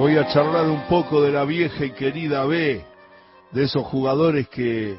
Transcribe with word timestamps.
Voy 0.00 0.16
a 0.16 0.26
charlar 0.28 0.64
un 0.64 0.88
poco 0.88 1.20
de 1.20 1.30
la 1.30 1.44
vieja 1.44 1.84
y 1.84 1.90
querida 1.90 2.46
B, 2.46 2.82
de 3.50 3.62
esos 3.62 3.84
jugadores 3.84 4.48
que 4.48 4.96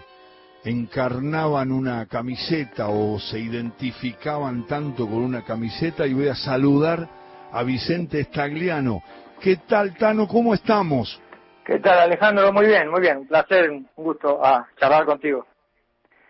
encarnaban 0.64 1.72
una 1.72 2.06
camiseta 2.06 2.88
o 2.90 3.20
se 3.20 3.40
identificaban 3.40 4.68
tanto 4.68 5.08
con 5.08 5.24
una 5.24 5.44
camiseta 5.44 6.06
y 6.06 6.14
voy 6.14 6.28
a 6.28 6.36
saludar 6.36 7.10
a 7.52 7.64
Vicente 7.64 8.24
Stagliano. 8.26 9.02
¿Qué 9.40 9.56
tal, 9.68 9.98
Tano? 9.98 10.28
¿Cómo 10.28 10.54
estamos? 10.54 11.20
¿Qué 11.66 11.80
tal, 11.80 11.98
Alejandro? 11.98 12.54
Muy 12.54 12.68
bien, 12.68 12.88
muy 12.92 13.02
bien. 13.02 13.18
Un 13.18 13.28
placer, 13.28 13.72
un 13.72 13.88
gusto 13.96 14.46
a 14.46 14.68
charlar 14.80 15.06
contigo. 15.06 15.48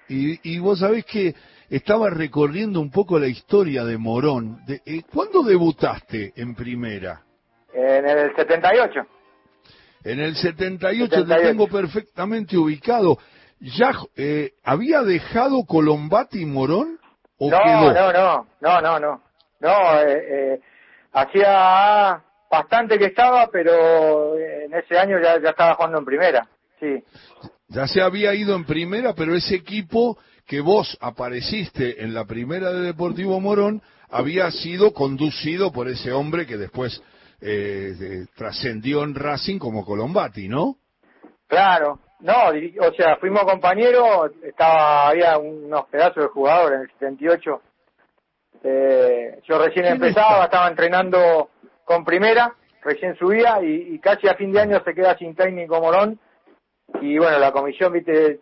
Y, 0.07 0.50
y 0.50 0.60
vos 0.60 0.79
sabés 0.79 1.04
que 1.04 1.36
estaba 1.69 2.10
recorriendo 2.10 2.79
un 2.79 2.89
poco 2.89 3.19
la 3.19 3.28
historia 3.28 3.83
de 3.83 3.97
Morón. 3.97 4.64
De, 4.65 4.82
eh, 4.86 5.01
¿Cuándo 5.11 5.43
debutaste 5.43 6.32
en 6.38 6.56
primera? 6.56 7.21
En 7.74 8.07
el 8.07 8.36
78. 8.36 9.00
En 10.04 10.20
el 10.20 10.36
78, 10.36 11.25
te 11.25 11.36
tengo 11.36 11.68
perfectamente 11.68 12.57
ubicado. 12.57 13.18
¿Ya 13.60 13.92
eh, 14.16 14.54
había 14.64 15.04
dejado 15.04 15.64
Colombati 15.66 16.42
y 16.42 16.46
Morón? 16.46 17.00
¿o 17.38 17.50
no, 17.50 17.60
quedó? 17.64 17.93
no, 17.93 18.14
no, 18.14 18.48
no, 18.62 18.82
no, 18.82 19.00
no. 19.00 19.21
No, 19.60 20.00
eh, 20.02 20.24
eh, 20.29 20.60
hacía 21.14 22.24
bastante 22.50 22.98
que 22.98 23.06
estaba, 23.06 23.48
pero 23.52 24.38
en 24.38 24.74
ese 24.74 24.98
año 24.98 25.18
ya, 25.21 25.40
ya 25.42 25.50
estaba 25.51 25.76
jugando 25.76 26.00
en 26.00 26.06
primera, 26.06 26.48
sí. 26.79 27.04
Ya 27.68 27.88
se 27.88 28.01
había 28.01 28.34
ido 28.34 28.56
en 28.56 28.65
primera, 28.65 29.14
pero 29.14 29.36
ese 29.36 29.56
equipo 29.56 30.18
que 30.48 30.60
vos 30.60 30.98
apareciste 31.00 32.03
en 32.03 32.14
la 32.14 32.26
primera 32.26 32.72
de 32.72 32.81
Deportivo 32.81 33.40
Morón 33.40 33.81
había 34.09 34.52
sido 34.52 34.94
conducido 34.94 35.72
por 35.72 35.88
ese 35.88 36.12
hombre 36.12 36.45
que 36.45 36.58
después 36.58 37.02
eh, 37.42 38.25
trascendió 38.36 39.03
en 39.03 39.16
Racing 39.16 39.58
como 39.59 39.84
Colombati, 39.86 40.47
¿no? 40.47 40.75
Claro, 41.48 42.00
no, 42.22 42.33
o 42.50 42.94
sea, 42.94 43.17
fuimos 43.17 43.44
compañeros, 43.44 44.31
estaba, 44.44 45.09
había 45.09 45.38
unos 45.38 45.86
pedazos 45.88 46.23
de 46.23 46.30
jugadores 46.30 46.78
en 46.78 46.81
el 46.83 46.92
78. 46.92 47.61
Eh, 48.64 49.39
yo 49.48 49.58
recién 49.58 49.86
¿Quién 49.86 49.95
empezaba, 49.95 50.33
está? 50.33 50.45
estaba 50.45 50.67
entrenando 50.67 51.50
con 51.83 52.06
primera, 52.06 52.53
recién 52.83 53.16
subía 53.17 53.61
y, 53.64 53.95
y 53.95 54.00
casi 54.00 54.28
a 54.28 54.36
fin 54.36 54.52
de 54.52 54.61
año 54.61 54.81
se 54.86 54.94
queda 54.94 55.17
sin 55.17 55.36
técnico 55.36 55.81
Morón. 55.81 56.20
Y 57.02 57.17
bueno, 57.17 57.39
la 57.39 57.52
comisión, 57.52 57.92
viste, 57.92 58.39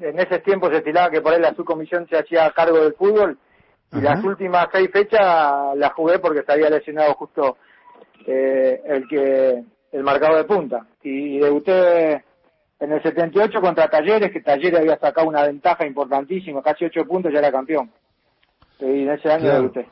en 0.00 0.18
ese 0.18 0.38
tiempo 0.40 0.70
se 0.70 0.76
estilaba 0.76 1.10
que 1.10 1.20
por 1.20 1.32
ahí 1.34 1.40
la 1.40 1.54
subcomisión 1.54 2.06
se 2.08 2.18
hacía 2.18 2.50
cargo 2.52 2.78
del 2.80 2.94
fútbol. 2.94 3.36
Y 3.92 3.98
Ajá. 3.98 4.14
las 4.14 4.24
últimas 4.24 4.68
seis 4.72 4.90
fechas 4.92 5.76
las 5.76 5.92
jugué 5.94 6.18
porque 6.18 6.42
se 6.42 6.52
había 6.52 6.70
lesionado 6.70 7.14
justo 7.14 7.56
eh, 8.30 8.82
el 8.84 9.08
que 9.08 9.64
el 9.92 10.02
marcador 10.02 10.36
de 10.36 10.44
punta. 10.44 10.86
Y, 11.02 11.38
debuté 11.38 12.24
en 12.78 12.92
el 12.92 13.02
78 13.02 13.60
contra 13.60 13.88
Talleres, 13.88 14.30
que 14.30 14.42
Talleres 14.42 14.80
había 14.80 14.98
sacado 14.98 15.26
una 15.26 15.44
ventaja 15.46 15.86
importantísima, 15.86 16.62
casi 16.62 16.84
ocho 16.84 17.04
puntos, 17.06 17.32
ya 17.32 17.38
era 17.38 17.50
campeón. 17.50 17.90
Y 18.80 19.02
en 19.02 19.10
ese 19.10 19.30
año 19.30 19.44
Claro. 19.44 19.62
debuté. 19.62 19.86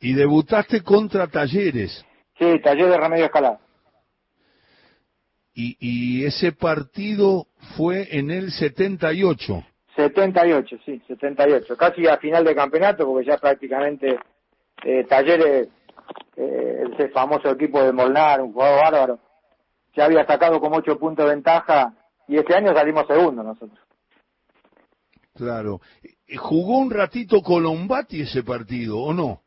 Y 0.00 0.12
debutaste 0.12 0.82
contra 0.82 1.26
Talleres. 1.26 2.04
Sí, 2.38 2.60
Talleres 2.62 2.98
Remedio 2.98 3.24
Escalada. 3.24 3.58
Y, 5.54 5.76
y 5.80 6.24
ese 6.26 6.52
partido 6.52 7.46
fue 7.76 8.06
en 8.10 8.30
el 8.30 8.50
78. 8.50 9.64
78, 9.96 10.76
sí, 10.84 11.00
78. 11.08 11.74
Casi 11.78 12.06
a 12.06 12.18
final 12.18 12.44
de 12.44 12.54
campeonato, 12.54 13.06
porque 13.06 13.26
ya 13.26 13.38
prácticamente 13.38 14.18
eh, 14.84 15.04
Talleres, 15.08 15.68
eh, 16.36 16.84
ese 16.92 17.08
famoso 17.10 17.50
equipo 17.50 17.82
de 17.82 17.92
Molnar, 17.92 18.40
un 18.40 18.52
jugador 18.52 18.80
bárbaro, 18.80 19.18
ya 19.94 20.04
había 20.04 20.26
sacado 20.26 20.60
como 20.60 20.76
ocho 20.76 20.98
puntos 20.98 21.24
de 21.26 21.34
ventaja 21.34 21.92
y 22.28 22.36
este 22.36 22.54
año 22.54 22.74
salimos 22.74 23.06
segundo 23.06 23.42
nosotros. 23.42 23.78
Claro. 25.34 25.80
¿Jugó 26.38 26.78
un 26.78 26.90
ratito 26.90 27.40
Colombati 27.42 28.22
ese 28.22 28.42
partido 28.42 28.98
o 28.98 29.12
no? 29.12 29.42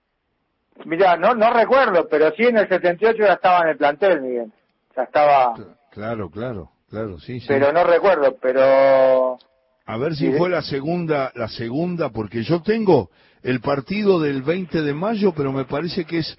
Mira, 0.86 1.18
no, 1.18 1.34
no 1.36 1.52
recuerdo, 1.52 2.08
pero 2.10 2.32
sí 2.38 2.44
en 2.44 2.58
el 2.58 2.70
78 2.70 3.18
ya 3.20 3.34
estaba 3.34 3.62
en 3.64 3.70
el 3.70 3.78
plantel, 3.78 4.22
Miguel. 4.22 4.52
Ya 4.96 5.04
estaba, 5.04 5.56
Claro, 5.92 6.30
claro, 6.30 6.70
claro, 6.90 7.20
sí, 7.20 7.40
sí. 7.40 7.46
pero 7.48 7.74
no 7.74 7.84
recuerdo, 7.84 8.38
pero 8.42 9.38
A 9.86 9.98
ver 9.98 10.16
si 10.16 10.32
Sí. 10.32 10.38
fue 10.38 10.50
la 10.50 10.62
segunda, 10.62 11.32
la 11.36 11.48
segunda, 11.48 12.10
porque 12.12 12.44
yo 12.44 12.62
tengo 12.62 13.10
el 13.42 13.60
partido 13.60 14.20
del 14.20 14.44
20 14.44 14.84
de 14.84 14.94
mayo, 14.94 15.34
pero 15.36 15.52
me 15.52 15.66
parece 15.66 16.06
que 16.06 16.20
es 16.20 16.38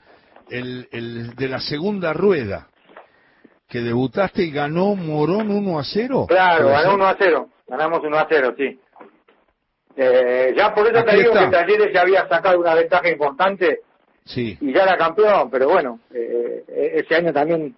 el, 0.51 0.89
el 0.93 1.35
de 1.37 1.49
la 1.49 1.61
segunda 1.61 2.13
rueda, 2.13 2.69
que 3.69 3.81
debutaste 3.81 4.43
y 4.43 4.51
ganó 4.51 4.95
Morón 4.97 5.51
1 5.51 5.79
a 5.79 5.85
0. 5.85 6.27
claro, 6.29 6.65
¿Puede 6.65 6.75
ganó 6.75 6.91
ser? 6.91 6.95
1 6.97 7.07
a 7.07 7.17
0, 7.19 7.49
ganamos 7.69 8.01
1 8.05 8.19
a 8.19 8.27
0, 8.29 8.55
sí. 8.59 8.81
Eh, 9.97 10.55
ya 10.57 10.73
por 10.75 10.87
eso 10.87 10.99
Aquí 10.99 11.11
te 11.11 11.17
digo 11.19 11.31
está. 11.33 11.45
que 11.47 11.51
Talleres 11.57 11.93
ya 11.93 12.03
había 12.03 12.29
sacado 12.29 12.59
una 12.61 12.75
ventaja 12.75 13.09
importante 13.11 13.81
Sí, 14.25 14.57
y 14.61 14.73
ya 14.73 14.85
era 14.85 14.97
campeón, 14.97 15.51
pero 15.51 15.69
bueno, 15.69 15.99
eh, 16.15 16.65
eh, 16.69 16.93
ese 17.05 17.17
año 17.17 17.33
también 17.33 17.75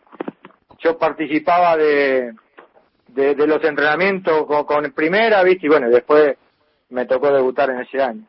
yo 0.81 0.99
participaba 0.99 1.77
de, 1.77 2.33
de, 3.09 3.35
de 3.35 3.47
los 3.47 3.63
entrenamientos 3.65 4.45
con, 4.47 4.65
con 4.65 4.93
primera, 4.93 5.43
¿viste? 5.43 5.67
Y 5.67 5.71
bueno, 5.71 5.89
después 5.89 6.37
me 6.91 7.07
tocó 7.07 7.33
debutar 7.33 7.71
en 7.71 7.81
ese 7.81 8.03
año. 8.03 8.27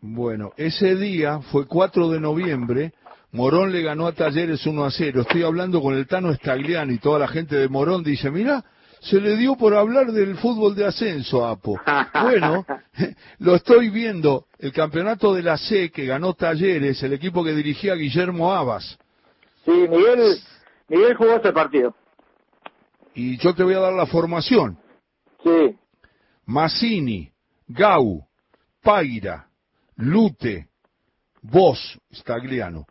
bueno, 0.00 0.52
ese 0.56 0.96
día 0.96 1.40
fue 1.52 1.66
4 1.66 2.08
de 2.08 2.20
noviembre, 2.20 2.92
Morón 3.34 3.72
le 3.72 3.82
ganó 3.82 4.06
a 4.06 4.12
Talleres 4.12 4.64
1 4.64 4.84
a 4.84 4.92
0. 4.92 5.22
Estoy 5.22 5.42
hablando 5.42 5.82
con 5.82 5.96
el 5.96 6.06
Tano 6.06 6.32
Stagliano 6.32 6.92
y 6.92 6.98
toda 6.98 7.18
la 7.18 7.26
gente 7.26 7.56
de 7.56 7.68
Morón 7.68 8.04
dice, 8.04 8.30
mira, 8.30 8.64
se 9.00 9.20
le 9.20 9.36
dio 9.36 9.56
por 9.56 9.74
hablar 9.74 10.12
del 10.12 10.36
fútbol 10.36 10.76
de 10.76 10.86
ascenso, 10.86 11.44
Apo. 11.44 11.80
Bueno, 12.22 12.64
lo 13.40 13.56
estoy 13.56 13.90
viendo, 13.90 14.46
el 14.60 14.72
campeonato 14.72 15.34
de 15.34 15.42
la 15.42 15.58
C 15.58 15.90
que 15.90 16.06
ganó 16.06 16.34
Talleres, 16.34 17.02
el 17.02 17.12
equipo 17.12 17.42
que 17.42 17.56
dirigía 17.56 17.96
Guillermo 17.96 18.52
Abas. 18.52 18.96
Sí, 19.64 19.72
Miguel, 19.72 20.38
Miguel 20.86 21.16
jugó 21.16 21.34
ese 21.34 21.52
partido. 21.52 21.92
Y 23.16 23.36
yo 23.38 23.52
te 23.52 23.64
voy 23.64 23.74
a 23.74 23.80
dar 23.80 23.94
la 23.94 24.06
formación. 24.06 24.78
Sí, 25.42 25.76
Massini, 26.46 27.32
Gau, 27.66 28.24
Paira, 28.80 29.48
Lute, 29.96 30.68
Vos, 31.42 31.98
Stagliano, 32.12 32.86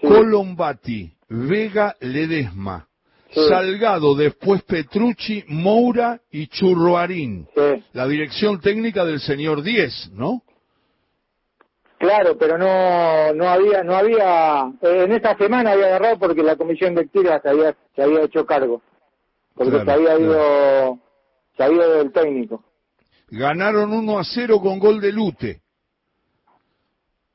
sí. 0.00 0.06
Colombati, 0.06 1.12
Vega, 1.28 1.94
Ledesma, 2.00 2.86
Sí. 3.30 3.40
Salgado, 3.46 4.14
después 4.14 4.62
Petrucci, 4.62 5.44
Moura 5.48 6.18
y 6.30 6.46
Churruarín. 6.46 7.46
sí. 7.54 7.84
La 7.92 8.06
dirección 8.08 8.58
técnica 8.60 9.04
del 9.04 9.20
señor 9.20 9.62
10, 9.62 10.12
¿no? 10.14 10.42
Claro, 11.98 12.38
pero 12.38 12.56
no 12.56 13.32
no 13.34 13.48
había 13.48 13.82
no 13.82 13.96
había 13.96 14.70
eh, 14.82 15.02
en 15.04 15.12
esta 15.12 15.36
semana 15.36 15.72
había 15.72 15.86
agarrado 15.86 16.18
porque 16.20 16.42
la 16.44 16.54
comisión 16.56 16.94
de 16.94 17.02
lectura 17.02 17.40
se 17.42 17.48
había 17.48 17.74
se 17.96 18.02
había 18.02 18.22
hecho 18.22 18.46
cargo 18.46 18.80
porque 19.54 19.72
Claro, 19.72 19.84
se 19.84 19.90
había 19.92 20.16
claro. 20.16 20.20
ido 20.22 20.98
se 21.56 21.62
había 21.64 21.76
ido 21.86 22.00
el 22.02 22.12
técnico. 22.12 22.64
Ganaron 23.30 23.92
1 23.92 24.18
a 24.18 24.24
0 24.24 24.60
con 24.60 24.78
gol 24.78 25.00
de 25.00 25.12
Lute. 25.12 25.60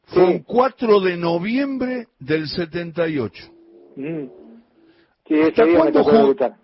Fue 0.05 0.25
Sí. 0.25 0.31
un 0.33 0.39
4 0.43 0.99
de 0.99 1.17
noviembre 1.17 2.07
del 2.19 2.47
78. 2.47 3.43
Mm. 3.95 4.25
Sí, 5.27 5.41
¿Hasta 5.41 5.65
cuándo. 5.65 6.55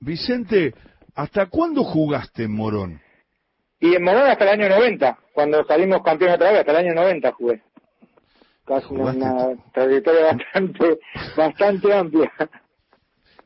Vicente, 0.00 0.74
¿hasta 1.14 1.46
cuándo 1.46 1.84
jugaste 1.84 2.44
en 2.44 2.52
Morón? 2.54 3.00
Y 3.80 3.94
en 3.94 4.02
Morón 4.02 4.22
hasta 4.28 4.44
el 4.50 4.60
año 4.60 4.68
90, 4.74 5.18
cuando 5.34 5.64
salimos 5.64 6.02
campeón 6.02 6.32
otra 6.32 6.50
vez, 6.50 6.60
hasta 6.60 6.72
el 6.72 6.86
año 6.86 6.94
90 6.94 7.32
jugué. 7.32 7.62
Casi 8.64 8.86
una, 8.90 9.12
Jugaste 9.12 9.20
una 9.22 9.70
trayectoria 9.72 10.24
bastante 10.32 10.98
bastante 11.36 11.92
amplia. 11.94 12.32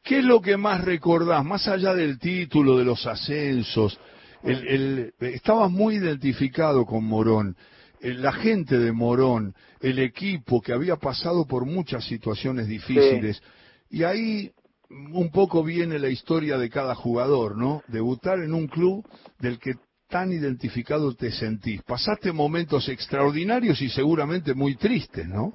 ¿Qué 0.03 0.19
es 0.19 0.25
lo 0.25 0.41
que 0.41 0.57
más 0.57 0.85
recordás, 0.85 1.45
más 1.45 1.69
allá 1.69 1.95
del 1.95 2.19
título, 2.19 2.77
de 2.79 2.85
los 2.85 3.07
ascensos? 3.07 3.99
El, 4.43 4.67
el- 4.69 5.15
estabas 5.21 5.71
muy 5.71 5.97
identificado 5.97 6.85
con 6.85 7.05
Morón, 7.05 7.57
la 8.03 8.33
gente 8.33 8.79
de 8.79 8.93
Morón, 8.93 9.55
el 9.81 9.99
equipo 9.99 10.61
que 10.61 10.73
había 10.73 10.97
pasado 10.97 11.47
por 11.47 11.65
muchas 11.67 12.05
situaciones 12.05 12.67
difíciles. 12.67 13.43
Y 13.91 14.03
ahí 14.05 14.51
un 14.91 15.31
poco 15.31 15.63
viene 15.63 15.99
la 15.99 16.09
historia 16.09 16.59
de 16.59 16.69
cada 16.69 16.95
jugador, 16.95 17.57
¿no? 17.57 17.83
Debutar 17.89 18.41
en 18.41 18.53
un 18.53 18.67
club 18.67 19.07
del 19.39 19.59
que 19.59 19.75
tan 20.09 20.33
identificado 20.33 21.15
te 21.15 21.31
sentís. 21.31 21.83
Pasaste 21.83 22.33
momentos 22.33 22.89
extraordinarios 22.89 23.81
y 23.81 23.89
seguramente 23.89 24.53
muy 24.55 24.75
tristes, 24.77 25.27
¿no? 25.27 25.55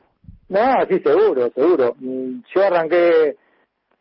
No, 0.50 0.74
sí, 0.90 1.00
seguro, 1.04 1.52
seguro. 1.54 1.96
Mm, 2.00 2.40
Yo 2.56 2.64
arranqué 2.66 3.36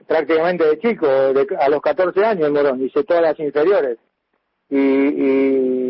prácticamente 0.06 0.64
de 0.64 0.78
chico, 0.78 1.06
de- 1.06 1.46
a 1.58 1.68
los 1.68 1.80
14 1.82 2.24
años 2.24 2.46
en 2.46 2.52
Morón, 2.54 2.82
hice 2.84 3.02
todas 3.04 3.22
las 3.22 3.38
inferiores. 3.40 3.98
Y, 4.68 4.78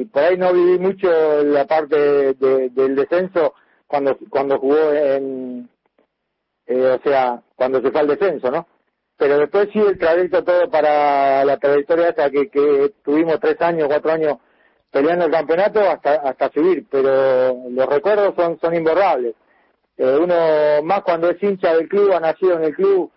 y 0.00 0.04
por 0.06 0.22
ahí 0.22 0.36
no 0.36 0.52
viví 0.52 0.78
mucho 0.78 1.08
la 1.44 1.66
parte 1.66 2.34
de- 2.34 2.68
del 2.70 2.94
descenso 2.96 3.54
cuando 3.86 4.18
cuando 4.30 4.58
jugó 4.58 4.92
en, 4.92 5.68
eh, 6.66 6.98
o 6.98 7.02
sea, 7.02 7.42
cuando 7.56 7.80
se 7.80 7.90
fue 7.90 8.00
al 8.00 8.08
descenso, 8.08 8.50
¿no? 8.50 8.66
pero 9.16 9.38
después 9.38 9.68
sí 9.72 9.78
el 9.78 9.98
trayecto 9.98 10.44
todo 10.44 10.68
para 10.70 11.44
la 11.44 11.56
trayectoria 11.58 12.10
hasta 12.10 12.30
que, 12.30 12.48
que 12.50 12.92
tuvimos 13.02 13.40
tres 13.40 13.56
años, 13.62 13.88
cuatro 13.88 14.12
años 14.12 14.38
peleando 14.90 15.24
el 15.26 15.32
campeonato 15.32 15.80
hasta 15.80 16.16
hasta 16.16 16.50
subir, 16.50 16.86
pero 16.90 17.54
los 17.70 17.86
recuerdos 17.86 18.34
son 18.36 18.58
son 18.60 18.74
imborrables. 18.74 19.34
Eh, 19.96 20.18
uno 20.22 20.82
más 20.82 21.02
cuando 21.02 21.30
es 21.30 21.42
hincha 21.42 21.74
del 21.74 21.88
club, 21.88 22.12
ha 22.12 22.20
nacido 22.20 22.56
en 22.58 22.64
el 22.64 22.74
club, 22.74 23.10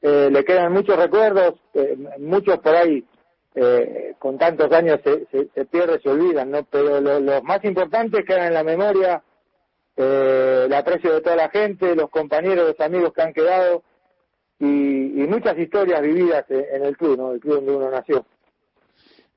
eh, 0.00 0.30
le 0.32 0.44
quedan 0.44 0.72
muchos 0.72 0.96
recuerdos, 0.96 1.54
eh, 1.74 1.96
muchos 2.18 2.58
por 2.60 2.74
ahí 2.74 3.04
eh, 3.54 4.14
con 4.18 4.38
tantos 4.38 4.72
años 4.72 5.00
se, 5.04 5.26
se, 5.26 5.48
se 5.54 5.64
pierde, 5.66 6.00
se 6.00 6.08
olvidan, 6.08 6.50
¿no? 6.50 6.64
Pero 6.64 7.00
los 7.00 7.42
más 7.42 7.64
importantes 7.64 8.24
quedan 8.26 8.48
en 8.48 8.54
la 8.54 8.64
memoria, 8.64 9.22
eh, 9.96 10.62
el 10.66 10.72
aprecio 10.72 11.14
de 11.14 11.20
toda 11.20 11.36
la 11.36 11.50
gente, 11.50 11.94
los 11.94 12.10
compañeros, 12.10 12.68
los 12.68 12.80
amigos 12.80 13.12
que 13.12 13.22
han 13.22 13.32
quedado 13.32 13.82
y, 14.58 14.66
y 15.22 15.26
muchas 15.26 15.58
historias 15.58 16.00
vividas 16.00 16.44
en 16.48 16.84
el 16.84 16.96
club, 16.96 17.18
¿no? 17.18 17.32
El 17.32 17.40
club 17.40 17.56
donde 17.56 17.72
uno 17.72 17.90
nació. 17.90 18.24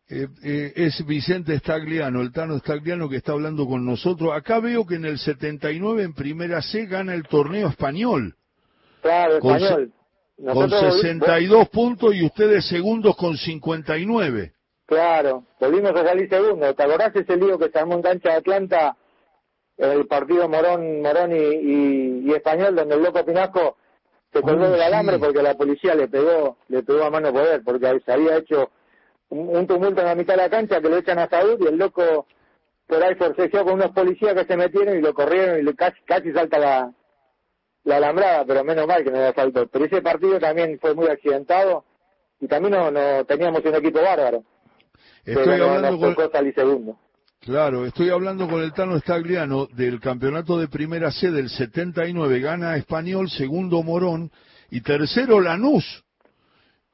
Eh, 0.08 0.28
eh, 0.44 0.74
es 0.76 1.04
Vicente 1.08 1.58
Stagliano, 1.58 2.22
el 2.22 2.32
Tano 2.32 2.60
Stagliano 2.60 3.10
que 3.10 3.18
está 3.18 3.32
hablando 3.32 3.66
con 3.66 3.84
nosotros. 3.84 4.34
Acá 4.34 4.60
veo 4.60 4.86
que 4.86 4.96
en 4.96 5.06
el 5.06 5.18
79 5.18 6.04
en 6.04 6.14
Primera 6.14 6.62
C 6.62 6.86
gana 6.86 7.16
el 7.16 7.24
torneo 7.24 7.70
español. 7.70 8.36
Claro, 9.02 9.40
Con 9.40 9.56
español. 9.56 9.94
Con 10.38 10.70
62 10.70 11.70
puntos 11.70 12.14
y 12.14 12.26
ustedes 12.26 12.68
segundos 12.68 13.16
con 13.16 13.38
59. 13.38 14.52
Claro, 14.86 15.44
volvimos 15.60 15.92
a 15.92 16.06
salir 16.06 16.30
segundo. 16.30 16.74
¿Te 16.76 16.84
acordás 16.84 17.16
ese 17.16 17.38
lío 17.38 17.58
que 17.58 17.70
se 17.70 17.80
armó 17.80 17.96
en 17.96 18.02
cancha 18.02 18.30
de 18.32 18.36
Atlanta, 18.36 18.98
el 19.78 20.06
partido 20.08 20.48
Morón, 20.50 21.02
Morón 21.02 21.32
y, 21.32 21.40
y, 21.40 22.24
y 22.30 22.34
Español, 22.34 22.76
donde 22.76 22.96
el 22.96 23.04
loco 23.04 23.26
Pinasco 23.26 23.78
se 24.34 24.42
colgó 24.42 24.66
Oh, 24.66 24.70
del 24.70 24.80
sí. 24.80 24.86
alambre 24.86 25.18
porque 25.20 25.42
la 25.42 25.56
policía 25.56 25.96
le 25.96 26.08
pegó, 26.10 26.58
le 26.68 26.84
pegó 26.84 27.04
a 27.04 27.10
mano 27.10 27.32
poder, 27.32 27.64
porque 27.64 28.00
se 28.06 28.12
había 28.12 28.38
hecho 28.38 28.70
un, 29.30 29.56
un 29.58 29.66
tumulto 29.66 30.02
en 30.02 30.08
la 30.08 30.16
mitad 30.16 30.34
de 30.36 30.42
la 30.44 30.50
cancha 30.50 30.82
que 30.82 30.90
lo 30.90 30.98
echan 30.98 31.18
a 31.20 31.30
Saúl 31.30 31.58
y 31.62 31.68
el 31.68 31.78
loco 31.78 32.28
por 32.86 33.02
ahí 33.02 33.16
forcejeó 33.16 33.64
con 33.64 33.76
unos 33.76 33.92
policías 33.92 34.34
que 34.36 34.46
se 34.46 34.58
metieron 34.58 34.98
y 34.98 35.02
lo 35.02 35.14
corrieron 35.14 35.60
y 35.60 35.64
le 35.64 35.74
casi, 35.76 36.00
casi 36.06 36.32
salta 36.34 36.60
la, 36.60 36.92
la 37.86 37.98
alambrada, 37.98 38.44
pero 38.46 38.64
menos 38.64 38.86
mal 38.88 39.04
que 39.04 39.12
no 39.12 39.18
la 39.20 39.34
saltó. 39.34 39.68
Pero 39.68 39.86
ese 39.86 40.02
partido 40.02 40.40
también 40.40 40.78
fue 40.80 40.94
muy 40.94 41.08
accidentado 41.08 41.86
y 42.40 42.48
también 42.48 42.74
no, 42.74 42.92
no 42.92 43.24
teníamos 43.26 43.64
un 43.64 43.76
equipo 43.76 44.02
bárbaro. 44.02 44.44
Estoy 45.24 45.46
pero 45.46 45.58
no, 45.58 45.64
hablando 45.76 45.92
nos 45.92 46.00
con, 46.00 46.16
tocó 46.16 46.32
salir 46.32 46.54
segundo. 46.54 46.98
claro, 47.40 47.86
estoy 47.86 48.10
hablando 48.10 48.48
con 48.48 48.62
el 48.62 48.74
Tano 48.74 49.00
Stagliano 49.00 49.68
del 49.68 50.00
campeonato 50.00 50.58
de 50.60 50.68
Primera 50.68 51.12
C 51.12 51.32
del 51.32 51.50
79, 51.50 52.40
gana 52.42 52.76
Español, 52.76 53.30
segundo 53.30 53.82
Morón 53.84 54.32
y 54.70 54.82
tercero 54.82 55.40
Lanús. 55.40 56.04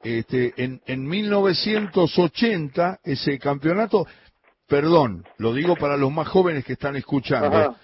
Este, 0.02 0.52
en, 0.56 0.80
en 0.86 1.06
1980 1.06 3.00
ese 3.04 3.38
campeonato, 3.38 4.06
perdón, 4.66 5.24
lo 5.38 5.54
digo 5.54 5.76
para 5.76 5.96
los 5.96 6.10
más 6.10 6.28
jóvenes 6.28 6.64
que 6.64 6.72
están 6.72 6.96
escuchando, 6.96 7.56
Ajá. 7.56 7.76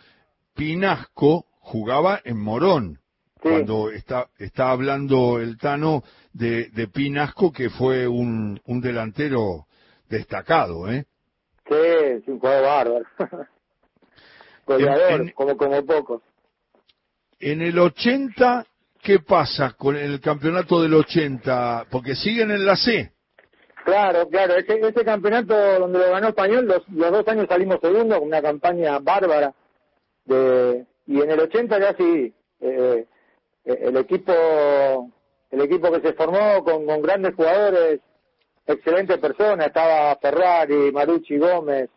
Pinasco 0.55 1.47
jugaba 1.69 2.21
en 2.25 2.39
Morón. 2.41 2.99
Sí. 3.43 3.49
Cuando 3.51 3.91
está, 3.91 4.29
está 4.39 4.71
hablando 4.71 5.39
el 5.39 5.59
Tano 5.59 6.03
de, 6.33 6.71
de 6.71 6.89
Pinasco, 6.89 7.53
que 7.53 7.71
fue 7.71 8.09
un, 8.09 8.61
un 8.67 8.81
delantero 8.81 9.67
destacado, 10.09 10.91
¿eh? 10.91 11.05
Sí, 11.69 11.75
es 11.77 12.27
un 12.27 12.41
jugador 12.41 12.65
bárbaro. 12.65 13.05
Goleador, 14.67 15.21
En- 15.21 15.29
en- 15.29 15.33
como, 15.35 15.57
como 15.57 15.85
pocos. 15.87 16.23
En 17.41 17.63
el 17.63 17.79
80, 17.79 18.67
¿qué 19.03 19.21
pasa 19.21 19.73
con 19.79 19.95
el 19.97 20.21
campeonato 20.21 20.83
del 20.83 20.95
80? 20.95 21.87
Porque 21.91 22.17
siguen 22.17 22.51
en 22.51 22.67
la 22.67 22.75
C. 22.77 23.13
Claro, 23.85 24.29
claro, 24.29 24.57
ese, 24.57 24.81
ese 24.81 25.05
campeonato 25.05 25.55
donde 25.79 25.99
lo 26.01 26.11
ganó 26.11 26.29
Español, 26.29 26.67
los, 26.67 26.87
los 26.89 27.13
dos 27.13 27.29
años 27.29 27.47
salimos 27.49 27.79
segundo 27.81 28.19
con 28.19 28.27
una 28.29 28.43
campaña 28.43 28.99
bárbara. 28.99 29.55
de 30.25 30.85
Y 31.09 31.21
en 31.21 31.31
el 31.31 31.41
80 31.41 31.81
ya 31.81 31.97
sí, 31.97 32.33
eh, 32.61 33.07
eh, 33.65 33.79
el 33.81 33.97
equipo 33.97 34.33
el 35.51 35.61
equipo 35.63 35.91
que 35.91 36.01
se 36.01 36.13
formó 36.13 36.63
con, 36.63 36.85
con 36.85 37.01
grandes 37.01 37.35
jugadores, 37.35 38.01
excelentes 38.67 39.17
personas, 39.19 39.69
estaba 39.69 40.15
Ferrari, 40.17 40.93
Marucci 40.93 41.39
Gómez, 41.39 41.89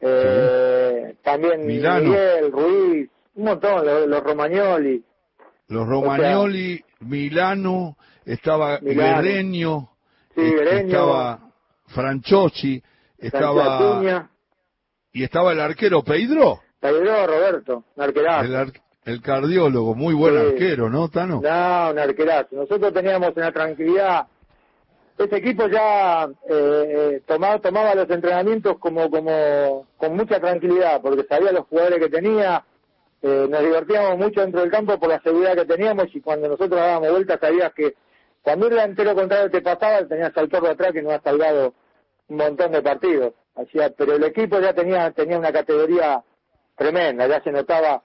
eh, 0.00 1.14
también 1.22 1.64
Milano. 1.64 2.10
Miguel, 2.10 2.50
Ruiz, 2.50 3.10
un 3.36 3.44
montón, 3.44 3.86
los, 3.86 4.08
los 4.08 4.22
Romagnoli. 4.24 5.04
Los 5.68 5.86
Romagnoli, 5.86 6.84
Milano, 7.00 7.96
estaba. 8.24 8.78
Guerreño, 8.78 9.90
Sí, 10.34 10.42
estaba 10.42 11.52
Franchochi, 11.86 12.82
estaba 13.18 14.18
y 15.12 15.22
estaba 15.22 15.52
el 15.52 15.60
arquero 15.60 16.02
Pedro, 16.02 16.58
Pedro 16.92 17.26
Roberto, 17.26 17.84
un 17.96 18.02
arquerazo. 18.02 18.44
el, 18.44 18.56
ar- 18.56 18.72
el 19.06 19.22
cardiólogo, 19.22 19.94
muy 19.94 20.12
buen 20.14 20.34
Sí. 20.34 20.46
arquero, 20.48 20.90
¿no, 20.90 21.08
Tano? 21.08 21.40
No, 21.42 21.90
un 21.92 21.98
arquerazo. 21.98 22.48
Nosotros 22.56 22.92
teníamos 22.92 23.32
una 23.36 23.50
tranquilidad. 23.52 24.26
Este 25.16 25.36
equipo 25.36 25.66
ya 25.68 26.24
eh, 26.24 26.30
eh, 26.50 27.22
tomaba, 27.26 27.58
tomaba 27.60 27.94
los 27.94 28.10
entrenamientos 28.10 28.78
como, 28.78 29.08
como 29.10 29.86
con 29.96 30.14
mucha 30.14 30.38
tranquilidad, 30.40 31.00
porque 31.00 31.24
sabía 31.24 31.52
los 31.52 31.66
jugadores 31.68 32.00
que 32.00 32.08
tenía. 32.10 32.62
eh, 33.22 33.46
nos 33.48 33.60
divertíamos 33.62 34.18
mucho 34.18 34.42
dentro 34.42 34.60
del 34.60 34.70
campo 34.70 34.98
por 34.98 35.08
la 35.08 35.20
seguridad 35.22 35.54
que 35.54 35.64
teníamos 35.64 36.06
y 36.14 36.20
cuando 36.20 36.46
nosotros 36.48 36.78
dábamos 36.78 37.10
vueltas 37.10 37.40
sabías 37.40 37.72
que 37.72 37.94
cuando 38.42 38.66
un 38.66 38.72
delantero 38.72 39.14
contrario 39.14 39.50
te 39.50 39.62
pasaba 39.62 40.06
tenías 40.06 40.36
al 40.36 40.50
toro 40.50 40.68
atrás 40.68 40.92
que 40.92 41.00
no 41.00 41.10
ha 41.10 41.20
salvado 41.22 41.72
un 42.28 42.36
montón 42.36 42.72
de 42.72 42.82
partidos. 42.82 43.32
Hacía, 43.56 43.88
pero 43.96 44.16
el 44.16 44.24
equipo 44.24 44.60
ya 44.60 44.74
tenía 44.74 45.10
tenía 45.12 45.38
una 45.38 45.52
categoría 45.52 46.22
tremenda, 46.76 47.26
ya 47.26 47.42
se 47.42 47.50
notaba 47.50 48.02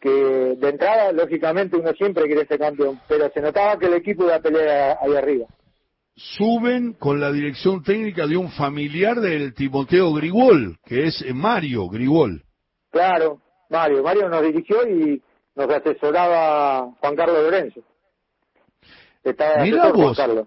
que 0.00 0.10
de 0.10 0.68
entrada, 0.68 1.12
lógicamente, 1.12 1.76
uno 1.76 1.92
siempre 1.94 2.26
quiere 2.26 2.46
ser 2.46 2.58
campeón, 2.58 3.00
pero 3.08 3.30
se 3.30 3.40
notaba 3.40 3.78
que 3.78 3.86
el 3.86 3.94
equipo 3.94 4.24
iba 4.24 4.36
a 4.36 4.40
pelear 4.40 4.98
ahí 5.00 5.16
arriba. 5.16 5.46
Suben 6.16 6.92
con 6.92 7.20
la 7.20 7.32
dirección 7.32 7.82
técnica 7.82 8.26
de 8.26 8.36
un 8.36 8.50
familiar 8.50 9.20
del 9.20 9.54
Timoteo 9.54 10.12
Grigol, 10.12 10.76
que 10.84 11.06
es 11.06 11.24
Mario 11.34 11.88
Grigol. 11.88 12.42
Claro, 12.90 13.40
Mario. 13.70 14.02
Mario 14.02 14.28
nos 14.28 14.42
dirigió 14.42 14.86
y 14.86 15.20
nos 15.56 15.68
asesoraba 15.68 16.92
Juan 17.00 17.16
Carlos 17.16 17.42
Lorenzo. 17.42 17.80
Estaba 19.24 19.62
Mirá 19.62 19.78
asesor 19.78 19.96
Juan 19.96 20.06
vos. 20.06 20.16
Carlos. 20.16 20.46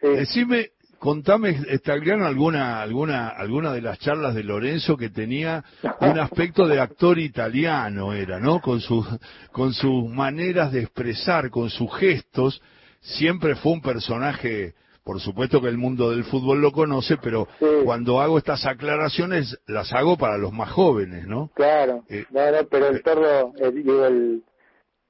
Sí. 0.00 0.08
Decime, 0.08 0.70
contame, 1.04 1.58
Stagliano, 1.76 2.24
alguna, 2.24 2.80
alguna, 2.80 3.28
alguna 3.28 3.74
de 3.74 3.82
las 3.82 3.98
charlas 3.98 4.34
de 4.34 4.42
Lorenzo 4.42 4.96
que 4.96 5.10
tenía 5.10 5.62
un 6.00 6.18
aspecto 6.18 6.66
de 6.66 6.80
actor 6.80 7.18
italiano, 7.18 8.14
era, 8.14 8.40
¿no? 8.40 8.60
Con 8.62 8.80
sus, 8.80 9.06
con 9.52 9.74
sus 9.74 10.08
maneras 10.08 10.72
de 10.72 10.80
expresar, 10.80 11.50
con 11.50 11.68
sus 11.68 11.94
gestos, 11.98 12.62
siempre 13.02 13.54
fue 13.54 13.72
un 13.72 13.82
personaje, 13.82 14.72
por 15.04 15.20
supuesto 15.20 15.60
que 15.60 15.68
el 15.68 15.76
mundo 15.76 16.10
del 16.10 16.24
fútbol 16.24 16.62
lo 16.62 16.72
conoce, 16.72 17.18
pero 17.18 17.48
Sí. 17.58 17.66
cuando 17.84 18.22
hago 18.22 18.38
estas 18.38 18.64
aclaraciones 18.64 19.58
las 19.66 19.92
hago 19.92 20.16
para 20.16 20.38
los 20.38 20.54
más 20.54 20.70
jóvenes, 20.70 21.26
¿no? 21.26 21.50
Claro, 21.54 22.02
Eh, 22.08 22.24
no, 22.30 22.50
no, 22.50 22.66
pero 22.70 22.88
el 22.88 23.02
tordo, 23.02 23.52
eh, 23.58 23.64
el, 23.74 23.78
El 23.88 24.42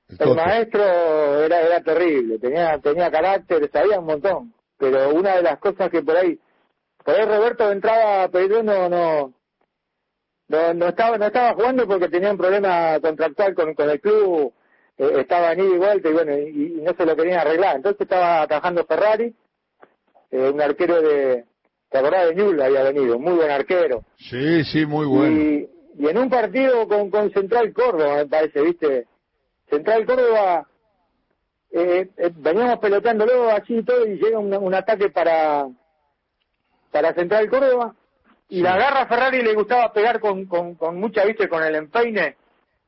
el 0.08 0.18
Toto. 0.18 0.34
maestro 0.34 0.82
era, 1.44 1.60
era 1.60 1.80
terrible, 1.84 2.40
tenía, 2.40 2.80
tenía 2.80 3.12
carácter, 3.12 3.70
sabía 3.72 4.00
un 4.00 4.06
montón, 4.06 4.53
pero 4.78 5.14
una 5.14 5.36
de 5.36 5.42
las 5.42 5.58
cosas 5.58 5.90
que 5.90 6.02
por 6.02 6.16
ahí, 6.16 6.38
por 7.04 7.14
ahí 7.14 7.24
Roberto 7.24 7.66
de 7.66 7.72
entrada 7.72 8.28
Pedro 8.28 8.62
no, 8.62 8.88
no, 8.88 9.32
no, 10.48 10.74
no 10.74 10.88
estaba, 10.88 11.18
no 11.18 11.26
estaba 11.26 11.54
jugando 11.54 11.86
porque 11.86 12.08
tenía 12.08 12.30
un 12.30 12.38
problema 12.38 12.98
contractual 13.00 13.54
con, 13.54 13.74
con 13.74 13.90
el 13.90 14.00
club, 14.00 14.52
eh, 14.98 15.12
estaba 15.18 15.52
en 15.52 15.60
ida 15.60 15.74
y 15.74 15.78
vuelta 15.78 16.08
y 16.08 16.12
bueno, 16.12 16.38
y, 16.38 16.76
y 16.78 16.80
no 16.82 16.94
se 16.94 17.06
lo 17.06 17.16
querían 17.16 17.40
arreglar, 17.40 17.76
entonces 17.76 18.00
estaba 18.00 18.46
trabajando 18.46 18.84
Ferrari, 18.84 19.34
eh, 20.30 20.50
un 20.50 20.60
arquero 20.60 21.00
de, 21.00 21.44
¿te 21.88 21.98
acordás 21.98 22.28
de 22.28 22.34
Ñul? 22.34 22.60
Había 22.60 22.82
venido, 22.82 23.18
muy 23.18 23.34
buen 23.34 23.50
arquero. 23.50 24.04
Sí, 24.16 24.64
sí, 24.64 24.84
muy 24.84 25.06
bueno. 25.06 25.36
Y, 25.36 25.70
y 25.96 26.08
en 26.08 26.18
un 26.18 26.28
partido 26.28 26.88
con, 26.88 27.10
con 27.10 27.30
Central 27.30 27.72
Córdoba, 27.72 28.16
me 28.16 28.26
parece, 28.26 28.62
¿viste? 28.62 29.06
Central 29.70 30.04
Córdoba, 30.04 30.68
eh, 31.76 32.08
eh, 32.16 32.30
veníamos 32.36 32.78
peloteándolo 32.78 33.50
así 33.50 33.76
y 33.78 33.82
todo, 33.82 34.06
y 34.06 34.16
llega 34.16 34.38
un, 34.38 34.54
un 34.54 34.74
ataque 34.74 35.10
para, 35.10 35.66
para 36.90 37.12
Central 37.14 37.48
Córdoba, 37.50 37.94
y 38.48 38.56
Sí. 38.56 38.62
la 38.62 38.74
agarra 38.74 39.06
Ferrari 39.06 39.42
le 39.42 39.54
gustaba 39.54 39.92
pegar 39.92 40.20
con, 40.20 40.46
con, 40.46 40.74
con 40.76 41.00
mucha, 41.00 41.24
¿viste? 41.24 41.48
Con 41.48 41.62
el 41.62 41.74
empeine, 41.74 42.36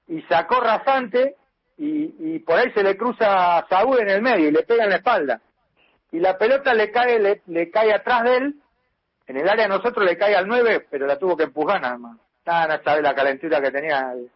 y 0.09 0.23
sacó 0.23 0.61
rasante, 0.61 1.35
y, 1.79 2.15
y 2.35 2.39
por 2.41 2.59
ahí 2.59 2.71
se 2.73 2.83
le 2.83 2.97
cruza 2.97 3.59
a 3.59 3.67
Saúl 3.69 3.99
en 4.01 4.11
el 4.11 4.23
medio, 4.23 4.49
y 4.49 4.53
le 4.53 4.63
pega 4.63 4.85
en 4.85 4.91
la 4.91 4.97
espalda. 4.97 5.41
Y 6.13 6.21
la 6.21 6.39
pelota 6.39 6.73
le 6.73 6.91
cae, 6.93 7.19
le, 7.19 7.43
le 7.47 7.71
cae 7.71 7.93
atrás 7.93 8.23
de 8.25 8.37
él, 8.37 8.55
en 9.27 9.37
el 9.37 9.49
área 9.49 9.65
a 9.65 9.69
nosotros 9.69 10.05
le 10.07 10.17
cae 10.17 10.37
al 10.37 10.47
9, 10.47 10.87
pero 10.89 11.07
la 11.07 11.19
tuvo 11.19 11.37
que 11.37 11.43
empujar 11.45 11.81
nada 11.81 11.99
más. 11.99 12.17
Nada, 12.47 12.77
no 12.77 12.83
sabe 12.85 13.03
la 13.03 13.13
calentura 13.15 13.61
que 13.61 13.73
tenía 13.73 14.13
el 14.13 14.31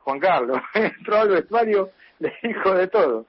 Juan 0.00 0.20
Carlos. 0.20 0.58
Entró 0.74 1.16
al 1.16 1.28
vestuario, 1.30 1.90
le 2.18 2.34
dijo 2.42 2.74
de 2.74 2.88
todo. 2.88 3.24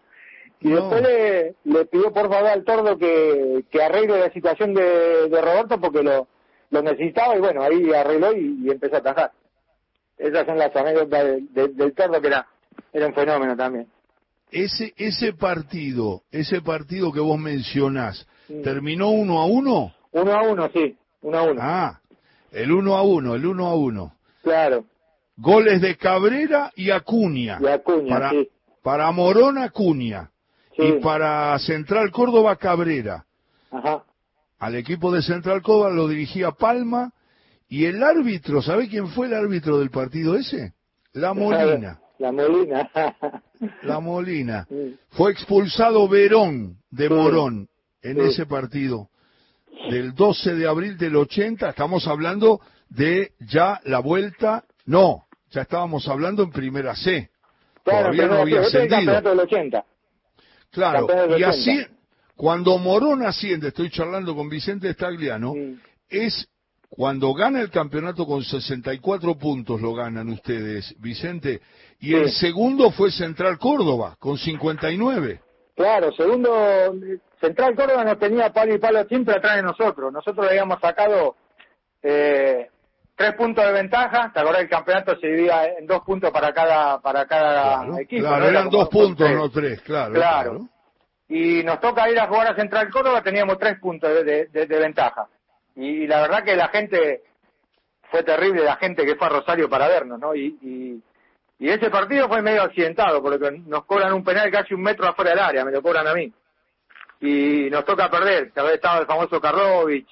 Y 0.61 0.71
después 0.71 1.01
le, 1.01 1.55
le, 1.63 1.85
pidió 1.85 2.11
por 2.11 2.29
favor 2.29 2.47
al 2.47 2.63
tordo 2.65 2.97
que, 2.97 3.63
que 3.71 3.81
arregle 3.81 4.19
la 4.19 4.31
situación 4.31 4.73
de, 4.73 5.29
de 5.29 5.41
Roberto 5.41 5.79
porque 5.79 6.03
lo, 6.03 6.27
lo 6.69 6.81
necesitaba 6.81 7.35
y 7.35 7.39
bueno, 7.39 7.63
ahí 7.63 7.93
arregló 7.93 8.33
y, 8.35 8.69
empezó 8.69 8.95
a 8.95 8.99
atajar. 8.99 9.31
Esas 10.17 10.45
son 10.45 10.57
las 10.57 10.75
anécdotas 10.75 11.25
del 11.51 11.93
tordo 11.93 12.19
que 12.21 12.27
era, 12.27 12.45
era 12.91 13.07
un 13.07 13.13
fenómeno 13.13 13.55
también. 13.55 13.87
Ese, 14.51 14.93
ese 14.97 15.33
partido, 15.33 16.23
ese 16.31 16.61
partido 16.61 17.11
que 17.13 17.19
vos 17.19 17.39
mencionás, 17.39 18.27
¿terminó 18.63 19.11
uno 19.11 19.39
a 19.39 19.45
uno? 19.45 19.93
Uno 20.11 20.33
a 20.33 20.41
uno, 20.41 20.69
sí, 20.73 20.97
uno 21.21 21.37
a 21.37 21.43
uno. 21.43 21.61
Ah, 21.63 22.01
el 22.51 22.71
uno 22.71 22.97
a 22.97 23.03
uno, 23.03 23.35
el 23.35 23.45
uno 23.45 23.67
a 23.67 23.75
uno. 23.75 24.15
Claro. 24.41 24.85
Goles 25.37 25.81
de 25.81 25.95
Cabrera 25.95 26.71
y 26.75 26.89
Acuña. 26.89 27.59
Y 27.61 27.67
Acuña, 27.67 28.09
para, 28.09 28.29
sí. 28.31 28.49
Para 28.81 29.11
Morón, 29.11 29.57
Acuña. 29.57 30.31
Y 30.81 30.93
para 31.01 31.57
Central 31.59 32.11
Córdoba, 32.11 32.55
Cabrera. 32.55 33.25
Ajá. 33.71 34.03
Al 34.59 34.75
equipo 34.75 35.11
de 35.11 35.21
Central 35.21 35.61
Córdoba 35.61 35.89
lo 35.91 36.07
dirigía 36.07 36.51
Palma. 36.51 37.13
Y 37.67 37.85
el 37.85 38.01
árbitro, 38.03 38.61
¿sabe 38.61 38.87
quién 38.87 39.07
fue 39.09 39.27
el 39.27 39.33
árbitro 39.33 39.77
del 39.77 39.89
partido 39.89 40.35
ese? 40.35 40.73
La 41.13 41.33
Molina. 41.33 41.99
La 42.17 42.31
Molina. 42.31 42.89
La 43.83 43.99
Molina. 43.99 44.67
Fue 45.11 45.31
expulsado 45.31 46.07
Verón 46.07 46.77
de 46.89 47.09
Morón 47.09 47.67
en 48.01 48.21
ese 48.21 48.45
partido 48.45 49.09
del 49.89 50.13
12 50.13 50.55
de 50.55 50.67
abril 50.67 50.97
del 50.97 51.15
80. 51.15 51.69
Estamos 51.69 52.07
hablando 52.07 52.61
de 52.89 53.33
ya 53.39 53.79
la 53.83 53.99
vuelta. 53.99 54.63
No, 54.85 55.25
ya 55.51 55.61
estábamos 55.61 56.07
hablando 56.07 56.43
en 56.43 56.51
primera 56.51 56.95
C. 56.95 57.29
Todavía 57.83 58.27
no 58.27 58.35
había 58.35 58.61
ascendido. 58.61 59.21
Del 59.21 59.39
80. 59.39 59.85
Claro, 60.71 61.07
y 61.37 61.43
así, 61.43 61.85
cuando 62.35 62.77
Morón 62.77 63.23
asciende, 63.23 63.69
estoy 63.69 63.89
charlando 63.89 64.35
con 64.35 64.49
Vicente 64.49 64.93
Stagliano, 64.93 65.53
es 66.07 66.47
cuando 66.89 67.33
gana 67.33 67.61
el 67.61 67.69
campeonato 67.69 68.25
con 68.25 68.43
64 68.43 69.37
puntos, 69.37 69.81
lo 69.81 69.93
ganan 69.93 70.29
ustedes, 70.29 70.95
Vicente, 70.99 71.61
y 71.99 72.13
el 72.15 72.31
segundo 72.31 72.91
fue 72.91 73.11
Central 73.11 73.57
Córdoba, 73.57 74.15
con 74.19 74.37
59. 74.37 75.41
Claro, 75.75 76.11
segundo, 76.11 76.93
Central 77.39 77.75
Córdoba 77.75 78.03
no 78.03 78.17
tenía 78.17 78.51
palo 78.51 78.73
y 78.73 78.79
palo 78.79 79.05
siempre 79.05 79.35
atrás 79.35 79.57
de 79.57 79.63
nosotros. 79.63 80.11
Nosotros 80.11 80.47
habíamos 80.49 80.79
sacado 80.81 81.35
eh, 82.01 82.69
tres 83.19 83.33
puntos 83.33 83.65
de 83.65 83.73
ventaja. 83.73 84.31
Te 84.33 84.39
acordás 84.39 84.61
el 84.61 84.69
campeonato 84.69 85.19
se 85.19 85.27
dividía 85.27 85.65
en 85.77 85.85
dos 85.85 86.01
puntos 86.03 86.31
para 86.31 86.53
cada 86.53 87.01
para 87.01 87.25
cada 87.25 87.99
equipo. 87.99 88.25
Claro, 88.25 88.45
eran 88.47 88.69
dos 88.69 88.87
puntos, 88.87 89.29
no 89.29 89.49
tres, 89.49 89.81
claro, 89.81 90.13
claro, 90.13 90.69
Y 91.27 91.61
nos 91.63 91.81
toca 91.81 92.09
ir 92.09 92.17
a 92.17 92.27
jugar 92.27 92.47
a 92.47 92.55
Central 92.55 92.89
Córdoba, 92.89 93.21
teníamos 93.21 93.59
tres 93.59 93.77
puntos 93.79 94.09
de, 94.23 94.45
de, 94.45 94.79
ventaja. 94.79 95.27
Y, 95.75 96.07
la 96.07 96.21
verdad 96.21 96.45
que 96.45 96.55
la 96.55 96.69
gente, 96.69 97.23
fue 98.09 98.23
terrible 98.23 98.63
la 98.63 98.77
gente 98.77 99.05
que 99.05 99.17
fue 99.17 99.27
a 99.27 99.31
Rosario 99.31 99.69
para 99.69 99.89
vernos, 99.89 100.17
¿no? 100.17 100.33
Y, 100.33 100.57
y, 100.61 101.03
y 101.59 101.69
ese 101.69 101.89
partido 101.89 102.29
fue 102.29 102.41
medio 102.41 102.63
accidentado, 102.63 103.21
porque 103.21 103.51
nos 103.51 103.83
cobran 103.83 104.13
un 104.13 104.23
penal 104.23 104.49
casi 104.49 104.73
un 104.73 104.81
metro 104.81 105.05
afuera 105.05 105.31
del 105.31 105.39
área, 105.39 105.65
me 105.65 105.71
lo 105.71 105.81
cobran 105.81 106.07
a 106.07 106.13
mí. 106.13 106.31
Y 107.19 107.69
nos 107.69 107.83
toca 107.83 108.09
perder, 108.09 108.53
que 108.53 108.61
había 108.61 108.75
estado 108.75 109.01
el 109.01 109.07
famoso 109.07 109.41
Karlovich, 109.41 110.07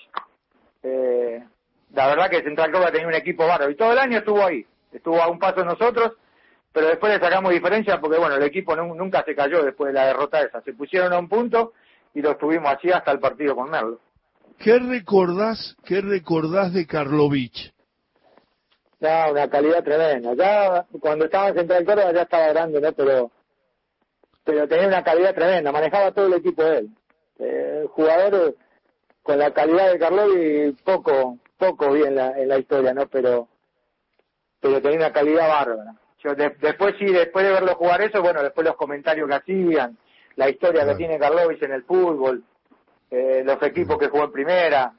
la 1.98 2.08
verdad 2.10 2.30
que 2.30 2.44
Central 2.44 2.72
Córdoba 2.72 2.92
tenía 2.92 3.08
un 3.08 3.16
equipo 3.16 3.48
bárbaro 3.48 3.72
y 3.72 3.76
todo 3.76 3.92
el 3.92 3.98
año 3.98 4.20
estuvo 4.20 4.46
ahí, 4.46 4.64
estuvo 4.92 5.20
a 5.20 5.30
un 5.30 5.40
paso 5.40 5.62
de 5.62 5.66
nosotros, 5.66 6.14
pero 6.72 6.90
después 6.90 7.12
le 7.12 7.20
sacamos 7.20 7.52
diferencia 7.52 8.00
porque 8.00 8.20
bueno, 8.20 8.36
el 8.36 8.44
equipo 8.44 8.76
nunca 8.76 9.24
se 9.26 9.34
cayó 9.34 9.64
después 9.64 9.88
de 9.88 10.00
la 10.00 10.06
derrota 10.06 10.40
esa, 10.42 10.62
se 10.62 10.74
pusieron 10.74 11.12
a 11.12 11.18
un 11.18 11.28
punto 11.28 11.74
y 12.14 12.22
lo 12.22 12.34
estuvimos 12.34 12.72
así 12.72 12.92
hasta 12.92 13.12
el 13.12 13.20
partido 13.20 13.56
con 13.56 13.72
Merlo. 13.72 14.00
¿Qué 14.60 14.78
recordás, 14.78 15.76
qué 15.86 16.02
recordás 16.02 16.72
de 16.72 16.86
Karlovich? 16.86 17.74
No, 19.00 19.32
una 19.32 19.50
calidad 19.50 19.84
tremenda. 19.84 20.36
Ya 20.36 20.86
cuando 21.00 21.26
estaba 21.26 21.50
en 21.50 21.56
Central 21.56 21.84
Córdoba 21.84 22.14
ya 22.14 22.22
estaba 22.22 22.48
grande, 22.50 22.80
¿no? 22.80 22.92
Pero 22.94 23.32
pero 24.44 24.68
tenía 24.68 24.88
una 24.88 25.04
calidad 25.04 25.34
tremenda, 25.34 25.72
manejaba 25.72 26.12
todo 26.12 26.28
el 26.28 26.34
equipo 26.34 26.64
de 26.64 26.78
él. 26.78 26.90
Eh, 27.40 27.86
jugador 27.90 28.56
con 29.24 29.40
la 29.40 29.52
calidad 29.52 29.92
de 29.92 29.98
Karlovich 29.98 30.84
poco 30.84 31.40
poco 31.58 31.92
bien 31.92 32.16
la, 32.16 32.32
en 32.38 32.48
la 32.48 32.58
historia, 32.58 32.94
¿no? 32.94 33.08
Pero 33.08 33.48
pero 34.60 34.82
tenía 34.82 34.98
una 34.98 35.14
calidad 35.14 35.48
bárbara. 35.48 35.94
Yo 36.24 36.34
después 36.34 36.96
sí, 36.98 37.06
después 37.06 37.46
de 37.46 37.52
verlo 37.52 37.76
jugar 37.76 38.02
eso, 38.02 38.22
bueno, 38.22 38.42
después 38.42 38.66
los 38.66 38.76
comentarios 38.76 39.30
que 39.30 39.36
hacían, 39.36 39.98
la 40.36 40.50
historia 40.50 40.86
que 40.86 40.96
tiene 40.96 41.20
Karlovich 41.20 41.62
en 41.62 41.74
el 41.74 41.84
fútbol, 41.84 42.44
eh, 43.12 43.44
los 43.46 43.62
equipos 43.62 43.98
que 43.98 44.10
jugó 44.10 44.26
en 44.26 44.32
primera, 44.32 44.94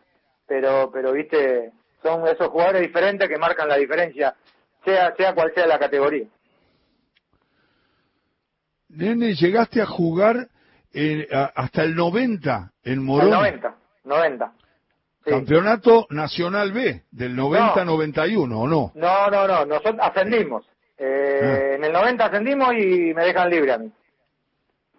pero 0.47 0.91
pero 0.93 1.13
viste, 1.13 1.73
son 2.03 2.27
esos 2.29 2.49
jugadores 2.49 2.83
diferentes 2.83 3.29
que 3.29 3.37
marcan 3.37 3.69
la 3.69 3.77
diferencia, 3.77 4.35
sea 4.85 5.15
sea 5.17 5.35
cual 5.35 5.53
sea 5.55 5.67
la 5.67 5.79
categoría. 5.79 6.27
Nene, 8.89 9.35
llegaste 9.35 9.83
a 9.83 9.87
jugar 9.87 10.49
eh, 10.95 11.29
hasta 11.31 11.83
el 11.83 11.95
90 11.95 12.73
en 12.85 13.05
Morón. 13.05 13.27
El 13.27 13.35
90, 13.35 13.77
90. 14.05 14.53
Campeonato 15.29 16.07
Nacional 16.11 16.73
B, 16.73 17.05
del 17.11 17.37
90-91, 17.37 18.37
¿o 18.37 18.67
no? 18.67 18.93
No, 18.95 19.31
no, 19.31 19.47
no, 19.47 19.65
nosotros 19.67 19.97
ascendimos. 20.01 20.65
Eh, 20.97 21.41
ah. 21.43 21.75
En 21.75 21.85
el 21.85 21.93
90 21.93 22.25
ascendimos 22.25 22.73
y 22.75 23.15
me 23.15 23.25
dejan 23.25 23.51
libre 23.51 23.73
a 23.73 23.79
mí. 23.79 23.93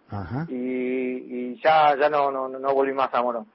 Ajá. 0.09 0.45
Y, 0.49 0.55
y 0.55 1.61
ya 1.61 1.95
ya 1.97 2.09
no, 2.09 2.31
no, 2.31 2.47
no 2.47 2.73
volví 2.73 2.93
más 2.93 3.13
a 3.13 3.21
Morón. 3.21 3.47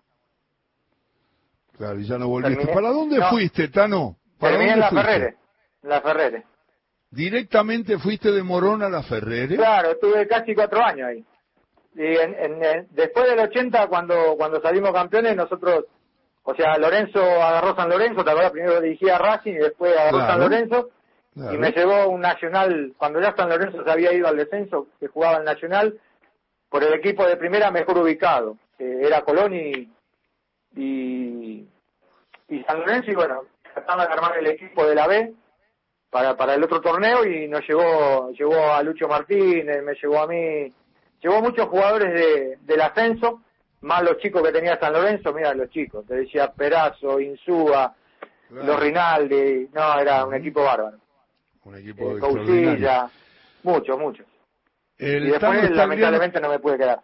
Claro, 1.76 1.98
y 1.98 2.06
ya 2.06 2.18
no 2.18 2.28
volviste. 2.28 2.66
¿Para 2.68 2.90
dónde 2.90 3.20
fuiste, 3.30 3.68
Tano? 3.68 4.16
¿Para 4.38 4.52
Terminé 4.52 4.74
en 4.74 4.80
la 4.80 4.90
Ferrere. 4.90 5.36
En 5.82 5.88
la 5.88 6.00
Ferrere. 6.00 6.44
¿Directamente 7.10 7.98
fuiste 7.98 8.30
de 8.30 8.42
Morón 8.42 8.82
a 8.82 8.88
la 8.88 9.02
Ferrere? 9.02 9.56
Claro, 9.56 9.92
estuve 9.92 10.26
casi 10.26 10.54
cuatro 10.54 10.82
años 10.84 11.08
ahí. 11.08 11.24
Y 11.96 12.16
en, 12.16 12.34
en, 12.34 12.88
después 12.90 13.26
del 13.28 13.38
80, 13.38 13.86
cuando, 13.86 14.36
cuando 14.36 14.60
salimos 14.60 14.92
campeones, 14.92 15.36
nosotros 15.36 15.86
o 16.46 16.54
sea, 16.54 16.76
Lorenzo 16.76 17.20
agarró 17.22 17.74
San 17.74 17.88
Lorenzo, 17.88 18.22
te 18.22 18.30
acuerdas, 18.30 18.52
primero 18.52 18.80
dirigía 18.80 19.16
Racing 19.16 19.54
y 19.54 19.58
después 19.58 19.96
agarró 19.96 20.20
San 20.20 20.40
Lorenzo. 20.40 20.90
Y 21.36 21.56
me 21.56 21.72
llevó 21.72 22.08
un 22.10 22.20
Nacional, 22.20 22.92
cuando 22.96 23.20
ya 23.20 23.34
San 23.34 23.48
Lorenzo 23.48 23.82
se 23.82 23.90
había 23.90 24.12
ido 24.12 24.28
al 24.28 24.36
descenso, 24.36 24.86
que 25.00 25.08
jugaba 25.08 25.38
el 25.38 25.44
Nacional, 25.44 25.98
por 26.68 26.84
el 26.84 26.92
equipo 26.92 27.26
de 27.26 27.36
primera 27.36 27.70
mejor 27.70 27.98
ubicado. 27.98 28.58
era 28.78 29.22
Colón 29.22 29.54
y, 29.54 29.90
y, 30.76 31.66
San 32.66 32.80
Lorenzo, 32.80 33.10
y 33.10 33.14
bueno, 33.14 33.44
trataban 33.62 34.06
de 34.06 34.12
armar 34.12 34.38
el 34.38 34.46
equipo 34.46 34.86
de 34.86 34.94
la 34.94 35.06
B 35.08 35.32
para, 36.10 36.36
para 36.36 36.54
el 36.54 36.62
otro 36.62 36.80
torneo 36.80 37.24
y 37.24 37.48
nos 37.48 37.66
llevó, 37.66 38.30
llevó 38.32 38.72
a 38.72 38.82
Lucho 38.82 39.08
Martínez, 39.08 39.82
me 39.82 39.94
llevó 39.94 40.20
a 40.20 40.26
mí, 40.26 40.70
llevó 41.20 41.40
muchos 41.40 41.66
jugadores 41.68 42.12
de, 42.12 42.58
del 42.60 42.80
ascenso 42.82 43.40
más 43.84 44.02
los 44.02 44.18
chicos 44.18 44.42
que 44.42 44.52
tenía 44.52 44.78
San 44.78 44.92
Lorenzo, 44.92 45.32
mira 45.32 45.54
los 45.54 45.68
chicos, 45.70 46.06
te 46.06 46.14
decía 46.14 46.52
Perazo, 46.52 47.20
Insúa, 47.20 47.94
los 48.50 48.80
Rinaldi, 48.80 49.68
no, 49.72 49.98
era 49.98 50.24
un 50.24 50.34
equipo 50.34 50.62
bárbaro. 50.62 50.98
Un 51.64 51.76
equipo 51.76 52.16
eh, 52.16 53.00
muchos, 53.62 53.98
muchos. 53.98 54.26
y 54.98 55.06
después 55.06 55.70
lamentablemente 55.70 56.40
no 56.40 56.48
me 56.48 56.58
pude 56.58 56.78
quedar. 56.78 57.00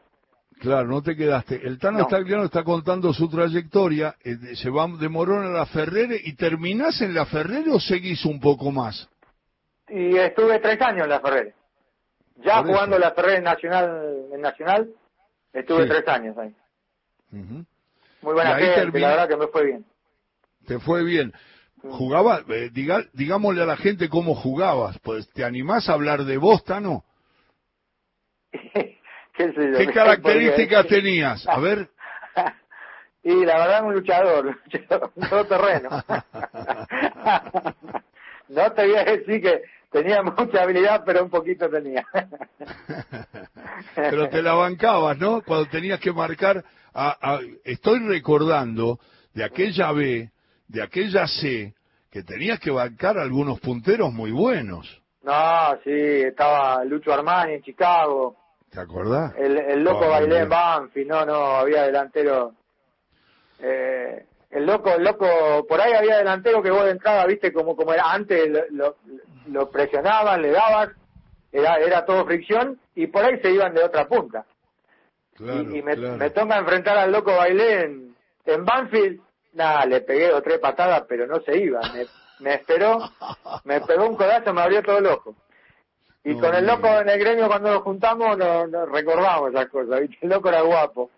Claro, 0.59 0.89
no 0.89 1.03
te 1.03 1.17
quedaste. 1.17 1.55
El 1.67 1.79
Tano 1.79 2.07
no. 2.07 2.45
está 2.45 2.65
contando 2.65 3.15
su 3.15 3.31
trayectoria, 3.31 4.17
eh, 4.23 4.37
se 4.55 4.69
va 4.69 4.87
de 4.89 5.09
Morón 5.09 5.47
a 5.47 5.49
la 5.49 5.67
Ferrere 5.67 6.21
y 6.23 6.35
terminás 6.35 7.01
en 7.01 7.15
la 7.15 7.25
Ferrere 7.25 7.71
o 7.71 7.81
seguís 7.81 8.25
un 8.27 8.41
poco 8.41 8.71
más? 8.71 9.09
Y 9.89 10.17
estuve 10.17 10.59
tres 10.61 10.81
años 10.83 11.05
en 11.05 11.11
la 11.11 11.21
Ferrere. 11.21 11.55
Ya 12.37 12.63
jugando 12.63 12.99
la 12.99 13.13
Ferrere 13.13 13.41
Nacional, 13.41 14.27
en 14.33 14.41
Nacional, 14.41 14.91
estuve 15.53 15.87
tres 15.87 16.07
años 16.09 16.37
ahí. 16.39 16.55
Muy 17.31 17.65
buena 18.23 18.57
gente, 18.57 18.99
la 18.99 19.09
verdad 19.09 19.29
que 19.29 19.37
me 19.37 19.47
fue 19.49 19.65
bien. 19.67 19.85
Te 20.67 20.79
fue 20.79 21.05
bien. 21.05 21.33
Jugaba, 21.83 22.43
eh, 22.49 22.71
digámosle 23.13 23.63
a 23.63 23.67
la 23.67 23.77
gente 23.77 24.09
cómo 24.09 24.35
jugabas, 24.35 24.99
pues 24.99 25.31
te 25.33 25.45
animás 25.45 25.89
a 25.89 25.95
hablar 25.95 26.25
de 26.25 26.37
vos, 26.37 26.63
Tano. 26.65 27.05
¿Qué, 29.49 29.91
características 29.95 30.87
tenías? 30.89 31.47
A 31.49 31.59
ver. 31.59 31.89
y 33.23 33.45
la 33.45 33.59
verdad 33.59 33.85
un 33.85 33.95
luchador, 33.95 34.59
todo 35.31 35.45
terreno. 35.47 35.89
no 38.49 38.73
te 38.73 38.87
voy 38.87 38.97
a 38.97 39.05
decir 39.05 39.41
que 39.41 39.63
tenía 39.91 40.23
mucha 40.23 40.63
habilidad, 40.63 41.03
pero 41.07 41.25
un 41.25 41.31
poquito 41.31 41.71
tenía. 41.71 42.07
pero 43.95 44.29
te 44.29 44.43
la 44.43 44.53
bancabas, 44.53 45.17
¿no? 45.17 45.41
Cuando 45.43 45.67
tenías 45.67 46.01
que 46.01 46.13
marcar 46.13 46.63
estoy 47.65 47.99
recordando 48.01 48.99
de 49.35 49.45
aquella 49.45 49.93
B, 49.93 50.31
de 50.69 50.83
aquella 50.83 51.27
C, 51.27 51.75
que 52.11 52.23
tenías 52.23 52.59
que 52.61 52.71
bancar 52.71 53.19
algunos 53.19 53.61
punteros 53.61 54.13
muy 54.13 54.33
buenos. 54.33 55.01
No, 55.23 55.77
sí, 55.85 55.91
estaba 55.93 56.85
Lucho 56.85 57.13
Armani 57.13 57.55
en 57.55 57.63
Chicago, 57.63 58.37
¿Te 58.71 58.79
acordás? 58.81 59.35
El, 59.37 59.59
el 59.59 59.83
loco 59.83 60.07
Oh, 60.07 60.11
bailé 60.11 60.29
bien. 60.29 60.43
en 60.45 60.49
Banfi, 60.49 61.05
no, 61.05 61.27
no, 61.27 61.35
había 61.57 61.83
delantero. 61.83 62.53
Eh, 63.59 64.27
el 64.51 64.65
loco, 64.65 64.95
el 64.95 65.03
loco, 65.03 65.67
por 65.69 65.81
ahí 65.81 65.93
había 65.93 66.19
delantero 66.19 66.63
que 66.63 66.71
vos 66.71 66.85
de 66.85 66.93
entrada, 66.93 67.27
viste, 67.27 67.53
como, 67.53 67.75
como 67.75 67.93
era 67.93 68.13
antes, 68.13 68.49
lo, 68.49 68.61
lo, 68.71 68.97
lo 69.49 69.71
presionaban, 69.71 70.41
le 70.41 70.51
dabas, 70.53 70.91
era, 71.53 71.79
era 71.79 72.05
todo 72.05 72.25
fricción, 72.25 72.79
y 72.95 73.09
por 73.09 73.25
ahí 73.25 73.41
se 73.41 73.51
iban 73.51 73.75
de 73.75 73.83
otra 73.83 74.07
punta. 74.07 74.47
Claro, 75.41 75.63
y 75.63 75.79
y 75.79 75.83
me, 75.83 75.95
claro. 75.97 76.17
me 76.19 76.31
toca 76.31 76.59
enfrentar 76.59 76.99
al 76.99 77.13
loco 77.13 77.35
bailé 77.35 77.85
en, 77.85 78.17
en 78.45 78.65
Banfield, 78.65 79.21
nada, 79.55 79.87
le 79.87 80.03
pegué 80.03 80.29
dos 80.29 80.43
tres 80.43 80.59
patadas, 80.59 81.05
pero 81.09 81.27
no 81.27 81.41
se 81.41 81.57
iba, 81.57 81.81
me, 81.95 82.07
me 82.41 82.55
esperó, 82.55 82.99
me 83.65 83.81
pegó 83.81 84.07
un 84.07 84.17
codazo, 84.17 84.53
me 84.53 84.61
abrió 84.61 84.83
todo 84.83 84.99
el 84.99 85.07
ojo. 85.07 85.35
Y 86.23 86.35
No, 86.35 86.41
con 86.41 86.55
el 86.55 86.67
loco 86.67 86.87
en 86.87 87.09
el 87.09 87.19
gremio 87.19 87.47
cuando 87.49 87.71
nos 87.73 87.83
juntamos 87.83 88.37
nos, 88.37 88.69
nos 88.69 88.89
recordamos 88.91 89.51
esas 89.55 89.69
cosas, 89.69 90.01
¿viste? 90.01 90.19
el 90.21 90.29
loco 90.29 90.49
era 90.51 90.61
guapo, 90.61 91.11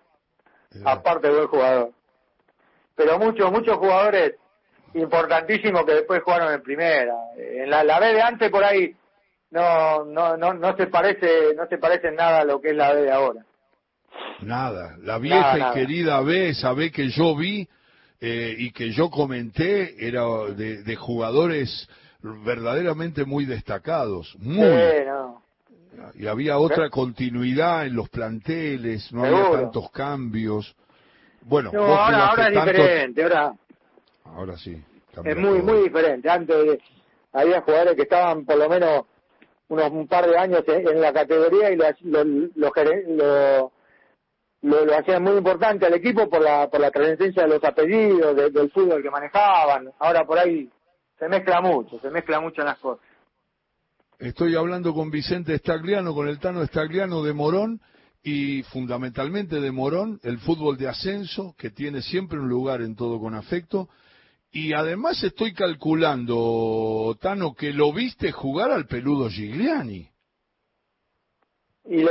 Eh, 0.74 0.82
aparte 0.84 1.28
buen 1.28 1.48
jugador. 1.48 1.90
Pero 2.94 3.18
muchos, 3.18 3.50
muchos 3.50 3.76
jugadores 3.76 4.36
importantísimos 4.94 5.84
que 5.84 5.94
después 5.94 6.22
jugaron 6.22 6.52
en 6.52 6.62
primera. 6.62 7.14
En 7.36 7.68
la, 7.68 7.82
la 7.82 7.98
B 7.98 8.12
de 8.12 8.22
antes 8.22 8.50
por 8.50 8.62
ahí 8.62 8.94
no, 9.50 10.04
no, 10.04 10.36
no, 10.36 10.54
no 10.54 10.76
se 10.76 10.86
parece, 10.86 11.54
no 11.54 11.66
se 11.66 11.78
parece 11.78 12.08
en 12.08 12.16
nada 12.16 12.40
a 12.40 12.44
lo 12.44 12.60
que 12.60 12.68
es 12.70 12.76
la 12.76 12.92
B 12.92 13.02
de 13.02 13.12
ahora. 13.12 13.44
Nada, 14.40 14.96
la 15.02 15.18
vieja 15.18 15.56
Nada, 15.56 15.70
y 15.70 15.74
querida 15.74 16.20
B, 16.20 16.48
esa 16.50 16.72
B 16.72 16.90
que 16.90 17.08
yo 17.10 17.36
vi 17.36 17.68
eh, 18.20 18.54
y 18.58 18.70
que 18.72 18.90
yo 18.90 19.10
comenté, 19.10 20.06
era 20.06 20.24
de, 20.56 20.82
de 20.82 20.96
jugadores 20.96 21.88
verdaderamente 22.22 23.24
muy 23.24 23.44
destacados, 23.44 24.34
muy. 24.38 24.64
Sí, 24.66 25.04
no. 25.06 25.42
Y 26.14 26.26
había 26.26 26.58
otra 26.58 26.88
continuidad 26.90 27.86
en 27.86 27.94
los 27.96 28.08
planteles, 28.08 29.12
no 29.12 29.24
había 29.24 29.50
tantos 29.50 29.90
cambios. 29.90 30.74
Bueno, 31.42 31.70
No, 31.72 31.82
ahora, 31.84 32.26
ahora 32.28 32.48
es 32.48 32.54
tanto- 32.54 32.72
diferente, 32.72 33.22
ahora 33.22 33.52
Ahora 34.24 34.56
sí. 34.56 34.70
es 35.24 35.36
muy, 35.36 35.58
todo. 35.60 35.72
muy 35.74 35.82
diferente. 35.84 36.30
Antes 36.30 36.78
había 37.32 37.60
jugadores 37.60 37.94
que 37.96 38.02
estaban 38.02 38.44
por 38.44 38.56
lo 38.56 38.68
menos 38.68 39.02
unos 39.68 39.90
un 39.90 40.06
par 40.06 40.26
de 40.28 40.36
años 40.38 40.62
en, 40.68 40.88
en 40.88 41.00
la 41.00 41.12
categoría 41.12 41.70
y 41.70 41.76
lo, 41.76 41.84
lo, 42.02 42.24
lo, 42.54 42.70
gere- 42.72 43.04
lo, 44.62 44.84
lo- 44.84 44.96
hacían 44.96 45.22
muy 45.22 45.36
importante 45.36 45.86
al 45.86 45.94
equipo 45.94 46.28
por 46.28 46.40
la, 46.42 46.68
por 46.70 46.80
la 46.80 46.90
trascendencia 46.90 47.42
de 47.42 47.48
los 47.48 47.64
apellidos, 47.64 48.34
de- 48.36 48.50
del 48.50 48.70
fútbol 48.70 49.02
que 49.02 49.10
manejaban. 49.10 49.90
Ahora 49.98 50.24
por 50.24 50.38
ahí 50.38 50.68
se 51.18 51.28
mezcla 51.28 51.60
mucho, 51.60 51.98
se 52.00 52.10
mezcla 52.10 52.40
mucho 52.40 52.62
las 52.62 52.78
cosas. 52.78 53.04
Estoy 54.18 54.54
hablando 54.54 54.94
con 54.94 55.10
Vicente 55.10 55.56
Stagliano, 55.58 56.14
con 56.14 56.28
el 56.28 56.38
Tano 56.38 56.64
Stagliano 56.66 57.22
de 57.24 57.32
Morón 57.32 57.80
y 58.22 58.62
fundamentalmente 58.64 59.60
de 59.60 59.72
Morón, 59.72 60.20
el 60.22 60.38
fútbol 60.38 60.76
de 60.78 60.86
ascenso, 60.88 61.56
que 61.58 61.70
tiene 61.70 62.02
siempre 62.02 62.38
un 62.38 62.48
lugar 62.48 62.82
en 62.82 62.94
todo 62.94 63.18
con 63.18 63.34
afecto. 63.34 63.88
Y 64.52 64.74
además 64.74 65.24
estoy 65.24 65.54
calculando, 65.54 67.16
Tano, 67.20 67.54
que 67.54 67.72
lo 67.72 67.92
viste 67.92 68.30
jugar 68.30 68.70
al 68.70 68.86
peludo 68.86 69.28
Gigliani. 69.28 70.08
Y 71.84 72.02
lo, 72.02 72.10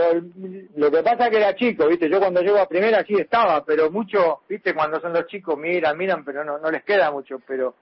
lo 0.75 0.91
que 0.91 1.01
pasa 1.01 1.25
es 1.25 1.29
que 1.31 1.37
era 1.37 1.55
chico, 1.55 1.87
¿viste? 1.87 2.09
Yo 2.09 2.19
cuando 2.19 2.41
llego 2.41 2.57
a 2.57 2.67
primera 2.67 3.03
sí 3.05 3.13
estaba, 3.15 3.63
pero 3.63 3.89
mucho, 3.89 4.41
¿viste? 4.49 4.73
Cuando 4.73 4.99
son 4.99 5.13
los 5.13 5.25
chicos 5.27 5.57
miran, 5.57 5.97
miran, 5.97 6.25
pero 6.25 6.43
no, 6.43 6.57
no 6.57 6.69
les 6.69 6.83
queda 6.83 7.09
mucho. 7.09 7.39
Pero 7.47 7.75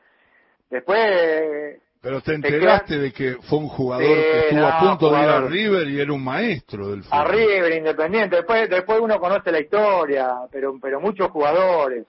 después 0.69 1.79
Pero 2.01 2.21
te 2.21 2.37
Te 2.39 2.47
enteraste 2.47 2.97
de 2.99 3.11
que 3.11 3.37
fue 3.41 3.57
un 3.57 3.67
jugador 3.69 4.05
Sí, 4.05 4.13
que 4.13 4.39
estuvo 4.49 4.65
a 4.67 4.79
punto 4.79 5.11
de 5.11 5.23
ir 5.23 5.29
a. 5.29 5.41
River 5.41 5.87
y 5.89 5.99
era 5.99 6.13
un 6.13 6.23
maestro 6.23 6.89
del 6.91 7.03
fútbol. 7.03 7.19
a 7.19 7.25
River, 7.25 7.73
Independiente, 7.77 8.35
después 8.35 8.69
después 8.69 8.99
uno 8.99 9.19
conoce 9.19 9.51
la 9.51 9.59
historia, 9.59 10.35
pero 10.51 10.77
pero 10.79 11.01
muchos 11.01 11.29
jugadores 11.31 12.05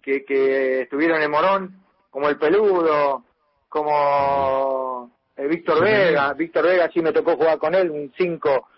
que, 0.00 0.24
que 0.24 0.82
estuvieron 0.82 1.20
en 1.20 1.30
Morón, 1.32 1.82
como 2.10 2.28
el 2.28 2.38
Peludo, 2.38 3.24
como 3.68 5.10
eh, 5.36 5.46
Víctor 5.48 5.78
Sí. 5.78 5.84
Vega, 5.84 6.32
Víctor 6.34 6.64
Vega 6.64 6.88
sí 6.94 7.00
me 7.02 7.12
tocó 7.12 7.36
jugar 7.36 7.58
con 7.58 7.74
él, 7.74 7.90
un 7.90 8.12
5 8.16 8.68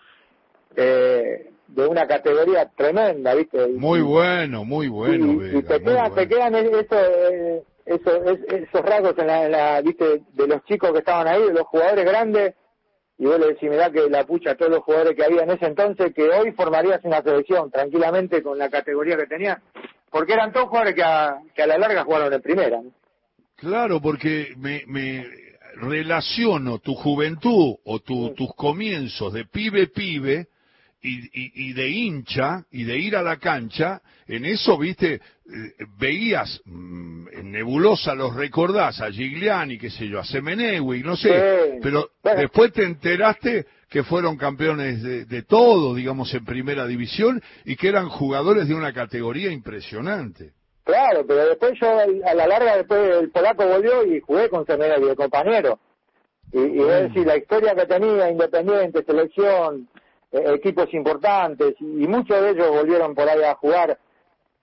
eh, 0.75 1.49
de 1.67 1.87
una 1.87 2.07
categoría 2.07 2.69
tremenda, 2.75 3.33
¿viste? 3.35 3.69
Y- 3.69 3.73
Muy 3.73 4.01
bueno, 4.01 4.65
muy 4.65 4.87
bueno, 4.87 5.33
y, 5.33 5.35
Vega, 5.37 5.59
y 5.59 5.63
te 5.63 5.81
quedan, 5.83 6.15
te 6.15 6.27
quedan 6.27 6.55
eso, 6.55 6.95
eh, 6.95 7.63
eso, 7.85 8.23
es- 8.25 8.53
esos 8.67 8.81
rasgos 8.81 9.13
en 9.17 9.27
la, 9.27 9.45
en 9.45 9.51
la, 9.51 9.81
viste, 9.81 10.21
de 10.33 10.47
los 10.47 10.63
chicos 10.65 10.91
que 10.91 10.99
estaban 10.99 11.27
ahí, 11.27 11.41
de 11.43 11.53
los 11.53 11.63
jugadores 11.67 12.05
grandes, 12.05 12.55
y 13.17 13.25
vos 13.25 13.39
le 13.39 13.47
decís, 13.47 13.69
mirá 13.69 13.91
que 13.91 14.09
la 14.09 14.23
pucha 14.25 14.51
a 14.51 14.55
todos 14.55 14.71
los 14.71 14.81
jugadores 14.83 15.15
que 15.15 15.23
había 15.25 15.43
en 15.43 15.51
ese 15.51 15.65
entonces, 15.65 16.13
que 16.13 16.23
hoy 16.29 16.51
formarías 16.53 17.01
una 17.03 17.21
selección 17.21 17.69
tranquilamente 17.69 18.41
con 18.41 18.57
la 18.57 18.69
categoría 18.69 19.17
que 19.17 19.27
tenían, 19.27 19.61
porque 20.09 20.33
eran 20.33 20.51
todos 20.53 20.69
jugadores 20.69 20.95
que 20.95 21.03
a, 21.03 21.39
que 21.53 21.61
a 21.63 21.67
la 21.67 21.77
larga 21.77 22.03
jugaron 22.03 22.33
en 22.33 22.41
primera. 22.41 22.81
¿no? 22.81 22.91
Claro, 23.57 23.99
porque 24.01 24.53
me, 24.57 24.83
me 24.87 25.25
relaciono 25.75 26.79
tu 26.79 26.95
juventud 26.95 27.75
o 27.83 27.99
tu- 27.99 28.33
tus 28.33 28.53
comienzos 28.55 29.33
de 29.33 29.45
pibe 29.45 29.87
pibe 29.87 30.47
y, 31.01 31.17
y- 31.33 31.69
y 31.69 31.73
de 31.73 31.89
hincha 31.89 32.63
y 32.71 32.83
de 32.83 32.97
ir 32.97 33.15
a 33.15 33.21
la 33.23 33.37
cancha, 33.37 34.01
en 34.27 34.45
eso, 34.45 34.77
viste, 34.77 35.13
eh, 35.15 35.21
veías 35.97 36.61
mm, 36.65 37.27
en 37.33 37.51
nebulosa, 37.51 38.13
los 38.15 38.35
recordás 38.35 39.01
a 39.01 39.11
Gigliani, 39.11 39.77
qué 39.77 39.89
sé 39.89 40.07
yo, 40.07 40.19
a 40.19 40.25
Semenegui, 40.25 41.01
no 41.03 41.15
sé, 41.15 41.29
Sí. 41.29 41.79
pero 41.81 42.09
Bueno. 42.21 42.39
después 42.41 42.71
te 42.73 42.83
enteraste 42.83 43.65
que 43.89 44.03
fueron 44.03 44.37
campeones 44.37 45.01
de, 45.01 45.25
de 45.25 45.41
todo, 45.43 45.95
digamos, 45.95 46.31
en 46.35 46.45
primera 46.45 46.85
división 46.85 47.41
y 47.65 47.75
que 47.75 47.87
eran 47.87 48.07
jugadores 48.09 48.67
de 48.67 48.75
una 48.75 48.93
categoría 48.93 49.51
impresionante. 49.51 50.51
Claro, 50.83 51.25
pero 51.27 51.47
después 51.47 51.73
yo, 51.79 51.87
a 52.25 52.33
la 52.33 52.47
larga, 52.47 52.77
después 52.77 53.15
el 53.21 53.29
polaco 53.31 53.65
volvió 53.65 54.05
y 54.05 54.19
jugué 54.21 54.49
con 54.49 54.65
Semenegui 54.65 55.07
de 55.07 55.15
compañero. 55.15 55.79
Y, 56.51 56.59
y 56.59 56.77
vos 56.77 56.87
decís, 57.01 57.25
la 57.25 57.37
historia 57.37 57.75
que 57.75 57.85
tenía, 57.85 58.29
Independiente, 58.29 59.03
selección, 59.03 59.87
eh, 60.31 60.53
equipos 60.53 60.93
importantes, 60.93 61.75
y, 61.79 62.07
muchos 62.07 62.41
de 62.41 62.51
ellos 62.51 62.69
volvieron 62.69 63.15
por 63.15 63.27
ahí 63.27 63.43
a 63.43 63.55
jugar. 63.55 63.97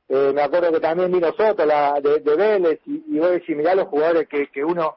Eh, 0.09 0.33
me 0.35 0.43
acuerdo 0.43 0.73
que 0.73 0.81
también 0.81 1.11
vino 1.11 1.33
Soto 1.33 1.67
la, 1.67 2.01
de, 2.01 2.21
de 2.21 2.37
Vélez, 2.37 2.81
y, 2.87 3.05
y 3.09 3.19
vos 3.19 3.31
decís, 3.31 3.57
mirá 3.57 3.75
los 3.75 3.89
jugadores 3.89 4.29
que, 4.29 4.47
que 4.49 4.65
uno, 4.65 4.97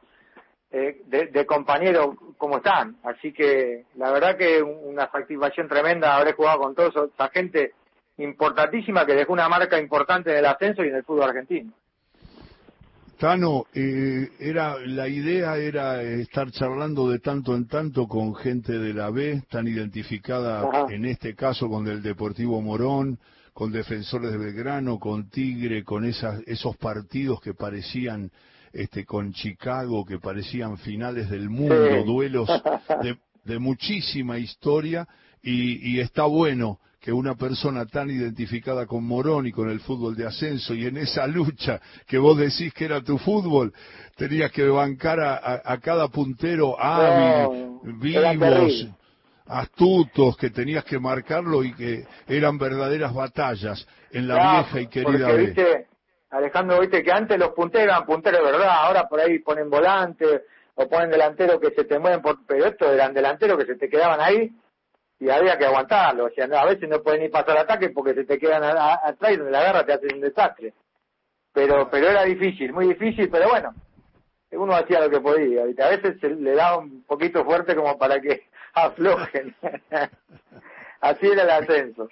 eh, 0.71 1.01
de, 1.07 1.27
de 1.27 1.45
compañero, 1.47 2.15
cómo 2.37 2.57
están. 2.57 2.97
Así 3.03 3.33
que 3.33 3.85
la 3.95 4.11
verdad 4.11 4.37
que 4.37 4.61
una 4.61 5.09
satisfacción 5.11 5.67
tremenda 5.67 6.15
haber 6.15 6.35
jugado 6.35 6.59
con 6.59 6.75
toda 6.75 6.89
esa 6.89 7.29
gente 7.29 7.73
importantísima 8.17 9.05
que 9.05 9.15
dejó 9.15 9.33
una 9.33 9.49
marca 9.49 9.79
importante 9.79 10.31
en 10.31 10.37
el 10.37 10.45
ascenso 10.45 10.83
y 10.83 10.89
en 10.89 10.95
el 10.97 11.03
fútbol 11.03 11.29
argentino. 11.29 11.73
Tano, 13.19 13.65
eh, 13.73 14.29
era 14.39 14.77
la 14.85 15.09
idea 15.09 15.57
era 15.57 16.01
estar 16.01 16.49
charlando 16.51 17.09
de 17.09 17.19
tanto 17.19 17.53
en 17.53 17.67
tanto 17.67 18.07
con 18.07 18.33
gente 18.33 18.79
de 18.79 18.93
la 18.93 19.09
B, 19.09 19.43
tan 19.49 19.67
identificada 19.67 20.61
Ajá. 20.61 20.85
en 20.89 21.03
este 21.03 21.35
caso 21.35 21.67
con 21.67 21.85
el 21.87 22.01
Deportivo 22.01 22.61
Morón, 22.61 23.19
con 23.53 23.73
Defensores 23.73 24.31
de 24.31 24.37
Belgrano, 24.37 24.99
con 24.99 25.29
Tigre, 25.29 25.83
con 25.83 26.05
esas, 26.05 26.39
esos 26.47 26.77
partidos 26.77 27.41
que 27.41 27.53
parecían 27.53 28.31
este, 28.71 29.03
con 29.03 29.33
Chicago, 29.33 30.05
que 30.05 30.19
parecían 30.19 30.77
finales 30.77 31.29
del 31.29 31.49
mundo, 31.49 31.75
Sí. 31.75 32.05
duelos 32.05 32.49
de, 33.03 33.17
de 33.43 33.59
muchísima 33.59 34.39
historia, 34.39 35.05
y, 35.43 35.91
y 35.95 35.99
está 35.99 36.23
bueno 36.23 36.79
que 36.99 37.11
una 37.13 37.35
persona 37.35 37.85
tan 37.85 38.09
identificada 38.09 38.85
con 38.85 39.05
Morón 39.05 39.47
y 39.47 39.51
con 39.51 39.69
el 39.69 39.79
fútbol 39.79 40.15
de 40.15 40.27
ascenso 40.27 40.73
y 40.73 40.85
en 40.85 40.97
esa 40.97 41.25
lucha 41.27 41.79
que 42.05 42.17
vos 42.17 42.37
decís 42.37 42.73
que 42.73 42.85
era 42.85 43.01
tu 43.01 43.17
fútbol, 43.17 43.73
tenías 44.17 44.51
que 44.51 44.67
bancar 44.67 45.19
a, 45.21 45.35
a- 45.35 45.61
a 45.63 45.77
cada 45.79 46.09
puntero 46.09 46.77
hábil, 46.79 47.33
No, 47.43 47.81
vivos, 48.01 48.87
astutos, 49.47 50.37
que 50.37 50.49
tenías 50.49 50.83
que 50.83 50.99
marcarlo 50.99 51.63
y 51.63 51.73
que 51.73 52.05
eran 52.27 52.57
verdaderas 52.57 53.13
batallas 53.13 53.85
en 54.11 54.27
la 54.27 54.35
vieja 54.63 54.81
y 54.81 54.87
querida 54.87 55.27
porque, 55.27 55.37
viste, 55.47 55.87
Alejandro, 56.31 56.79
viste 56.81 57.01
que 57.03 57.11
antes 57.11 57.39
los 57.39 57.49
punteros 57.53 57.87
eran 57.87 58.05
punteros 58.05 58.45
de 58.45 58.51
verdad, 58.51 58.69
ahora 58.71 59.07
por 59.07 59.19
ahí 59.19 59.39
ponen 59.39 59.69
volante 59.69 60.25
o 60.75 60.87
ponen 60.87 61.09
delantero 61.09 61.59
que 61.59 61.71
se 61.71 61.85
te 61.85 61.97
mueven, 61.97 62.21
por, 62.21 62.45
pero 62.45 62.65
estos 62.65 62.89
eran 62.91 63.13
delanteros 63.13 63.57
que 63.57 63.65
se 63.65 63.75
te 63.75 63.89
quedaban 63.89 64.19
ahí 64.21 64.51
y 65.19 65.29
había 65.29 65.57
que 65.57 65.65
aguantarlo. 65.65 66.25
O 66.25 66.29
sea, 66.29 66.47
no, 66.47 66.57
a 66.57 66.65
veces 66.65 66.87
no 66.87 67.01
pueden 67.01 67.21
ni 67.21 67.29
pasar 67.29 67.57
ataque 67.57 67.89
porque 67.89 68.13
se 68.13 68.23
te 68.23 68.39
quedan 68.39 68.63
atrás 68.63 69.33
y 69.33 69.37
donde 69.37 69.51
la 69.51 69.59
agarra 69.59 69.85
te 69.85 69.93
hacen 69.93 70.15
un 70.15 70.21
desastre. 70.21 70.73
Pero, 71.53 71.89
pero 71.89 72.07
era 72.07 72.23
difícil, 72.23 72.71
muy 72.71 72.87
difícil, 72.87 73.29
pero 73.29 73.49
bueno, 73.49 73.73
uno 74.51 74.75
hacía 74.75 75.01
lo 75.01 75.09
que 75.09 75.19
podía. 75.19 75.65
¿viste? 75.65 75.83
A 75.83 75.89
veces 75.89 76.19
se 76.19 76.29
le 76.29 76.53
daba 76.53 76.77
un 76.77 77.03
poquito 77.03 77.43
fuerte 77.43 77.75
como 77.75 77.97
para 77.97 78.21
que 78.21 78.43
aflojen. 78.73 79.55
Así 81.01 81.27
era 81.27 81.43
el 81.43 81.49
ascenso. 81.49 82.09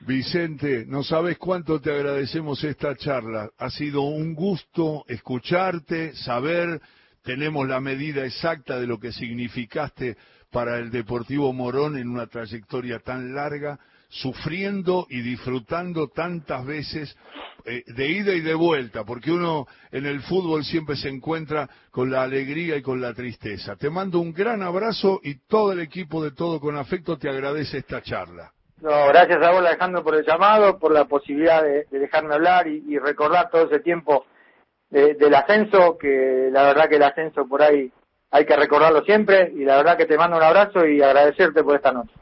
Vicente, 0.00 0.84
no 0.86 1.02
sabes 1.02 1.36
cuánto 1.36 1.80
te 1.80 1.92
agradecemos 1.92 2.64
esta 2.64 2.96
charla. 2.96 3.50
Ha 3.58 3.68
sido 3.68 4.00
un 4.02 4.34
gusto 4.34 5.04
escucharte, 5.08 6.14
saber 6.14 6.80
tenemos 7.22 7.68
la 7.68 7.80
medida 7.80 8.24
exacta 8.24 8.80
de 8.80 8.86
lo 8.86 8.98
que 8.98 9.12
significaste 9.12 10.16
para 10.50 10.78
el 10.78 10.90
Deportivo 10.90 11.52
Morón 11.52 11.96
en 11.96 12.08
una 12.08 12.26
trayectoria 12.26 12.98
tan 12.98 13.34
larga, 13.34 13.78
sufriendo 14.08 15.06
y 15.08 15.22
disfrutando 15.22 16.08
tantas 16.08 16.66
veces 16.66 17.16
eh, 17.64 17.84
de 17.86 18.08
ida 18.08 18.32
y 18.32 18.40
de 18.40 18.54
vuelta, 18.54 19.04
porque 19.04 19.30
uno 19.30 19.66
en 19.92 20.06
el 20.06 20.20
fútbol 20.22 20.64
siempre 20.64 20.96
se 20.96 21.08
encuentra 21.08 21.68
con 21.90 22.10
la 22.10 22.22
alegría 22.22 22.76
y 22.76 22.82
con 22.82 23.00
la 23.00 23.14
tristeza. 23.14 23.76
Te 23.76 23.88
mando 23.88 24.18
un 24.18 24.32
gran 24.32 24.62
abrazo 24.62 25.20
y 25.22 25.36
todo 25.46 25.72
el 25.72 25.80
equipo 25.80 26.22
de 26.24 26.32
Todo 26.32 26.58
con 26.58 26.76
Afecto 26.76 27.18
te 27.18 27.28
agradece 27.28 27.78
esta 27.78 28.02
charla. 28.02 28.52
No, 28.80 28.90
gracias 29.08 29.42
a 29.42 29.50
vos 29.50 29.60
Alejandro 29.60 30.02
por 30.02 30.16
el 30.16 30.24
llamado, 30.24 30.78
por 30.78 30.92
la 30.92 31.04
posibilidad 31.04 31.62
de, 31.62 31.86
dejarme 31.90 32.34
hablar 32.34 32.66
y, 32.66 32.98
recordar 32.98 33.50
todo 33.50 33.66
ese 33.66 33.80
tiempo 33.80 34.24
del 34.88 35.34
ascenso, 35.34 35.96
que 35.98 36.48
la 36.50 36.64
verdad 36.64 36.88
que 36.88 36.96
el 36.96 37.02
ascenso 37.02 37.46
por 37.46 37.62
ahí 37.62 37.92
hay 38.30 38.44
que 38.44 38.56
recordarlo 38.56 39.02
siempre 39.02 39.52
y 39.54 39.64
la 39.64 39.76
verdad 39.76 39.96
que 39.96 40.06
te 40.06 40.16
mando 40.16 40.36
un 40.36 40.42
abrazo 40.42 40.86
y 40.86 41.02
agradecerte 41.02 41.62
por 41.62 41.76
esta 41.76 41.92
noche. 41.92 42.12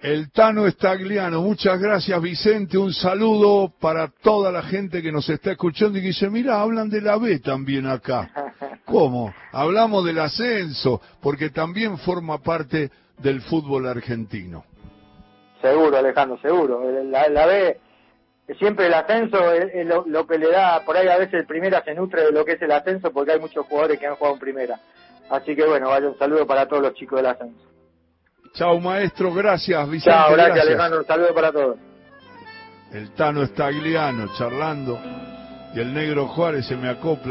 El 0.00 0.30
Tano 0.32 0.66
Estagliano, 0.66 1.40
muchas 1.40 1.80
gracias 1.80 2.20
Vicente, 2.20 2.76
un 2.76 2.92
saludo 2.92 3.72
para 3.80 4.08
toda 4.08 4.52
la 4.52 4.62
gente 4.62 5.00
que 5.00 5.10
nos 5.10 5.28
está 5.30 5.52
escuchando 5.52 5.98
y 5.98 6.02
que 6.02 6.08
dice, 6.08 6.28
mira, 6.28 6.60
hablan 6.60 6.90
de 6.90 7.00
la 7.00 7.16
B 7.16 7.38
también 7.38 7.86
acá. 7.86 8.30
¿Cómo? 8.84 9.32
Hablamos 9.50 10.04
del 10.04 10.18
ascenso, 10.18 11.00
porque 11.22 11.48
también 11.48 11.96
forma 11.96 12.36
parte 12.42 12.90
del 13.18 13.40
fútbol 13.40 13.86
argentino. 13.86 14.64
Seguro, 15.62 15.96
Alejandro, 15.96 16.38
seguro. 16.42 16.82
La, 17.04 17.28
la 17.30 17.46
B, 17.46 17.80
siempre 18.58 18.86
el 18.86 18.94
ascenso 18.94 19.52
es, 19.52 19.86
lo, 19.86 20.26
que 20.26 20.38
le 20.38 20.50
da, 20.50 20.84
por 20.84 20.96
ahí 20.96 21.08
a 21.08 21.16
veces 21.16 21.34
el 21.34 21.46
primera 21.46 21.82
se 21.82 21.94
nutre 21.94 22.24
de 22.24 22.32
lo 22.32 22.44
que 22.44 22.52
es 22.52 22.62
el 22.62 22.72
ascenso, 22.72 23.10
porque 23.10 23.32
hay 23.32 23.40
muchos 23.40 23.64
jugadores 23.66 23.98
que 23.98 24.06
han 24.06 24.16
jugado 24.16 24.34
en 24.34 24.40
primera. 24.40 24.78
Así 25.30 25.56
que 25.56 25.66
bueno, 25.66 25.88
vaya 25.88 26.08
un 26.08 26.18
saludo 26.18 26.46
para 26.46 26.66
todos 26.66 26.82
los 26.82 26.94
chicos 26.94 27.18
del 27.18 27.26
ascenso. 27.26 27.64
Chao, 28.54 28.78
maestro. 28.78 29.32
Gracias, 29.32 29.88
Vicente. 29.88 30.10
Chao, 30.10 30.32
gracias, 30.32 30.66
Alejandro. 30.66 31.00
Un 31.00 31.06
saludo 31.06 31.34
para 31.34 31.52
todos. 31.52 31.76
El 32.92 33.10
Tano 33.12 33.42
Estagliano 33.42 34.28
charlando 34.38 34.98
y 35.74 35.80
el 35.80 35.92
negro 35.92 36.28
Juárez 36.28 36.66
se 36.66 36.76
me 36.76 36.88
acopla. 36.88 37.22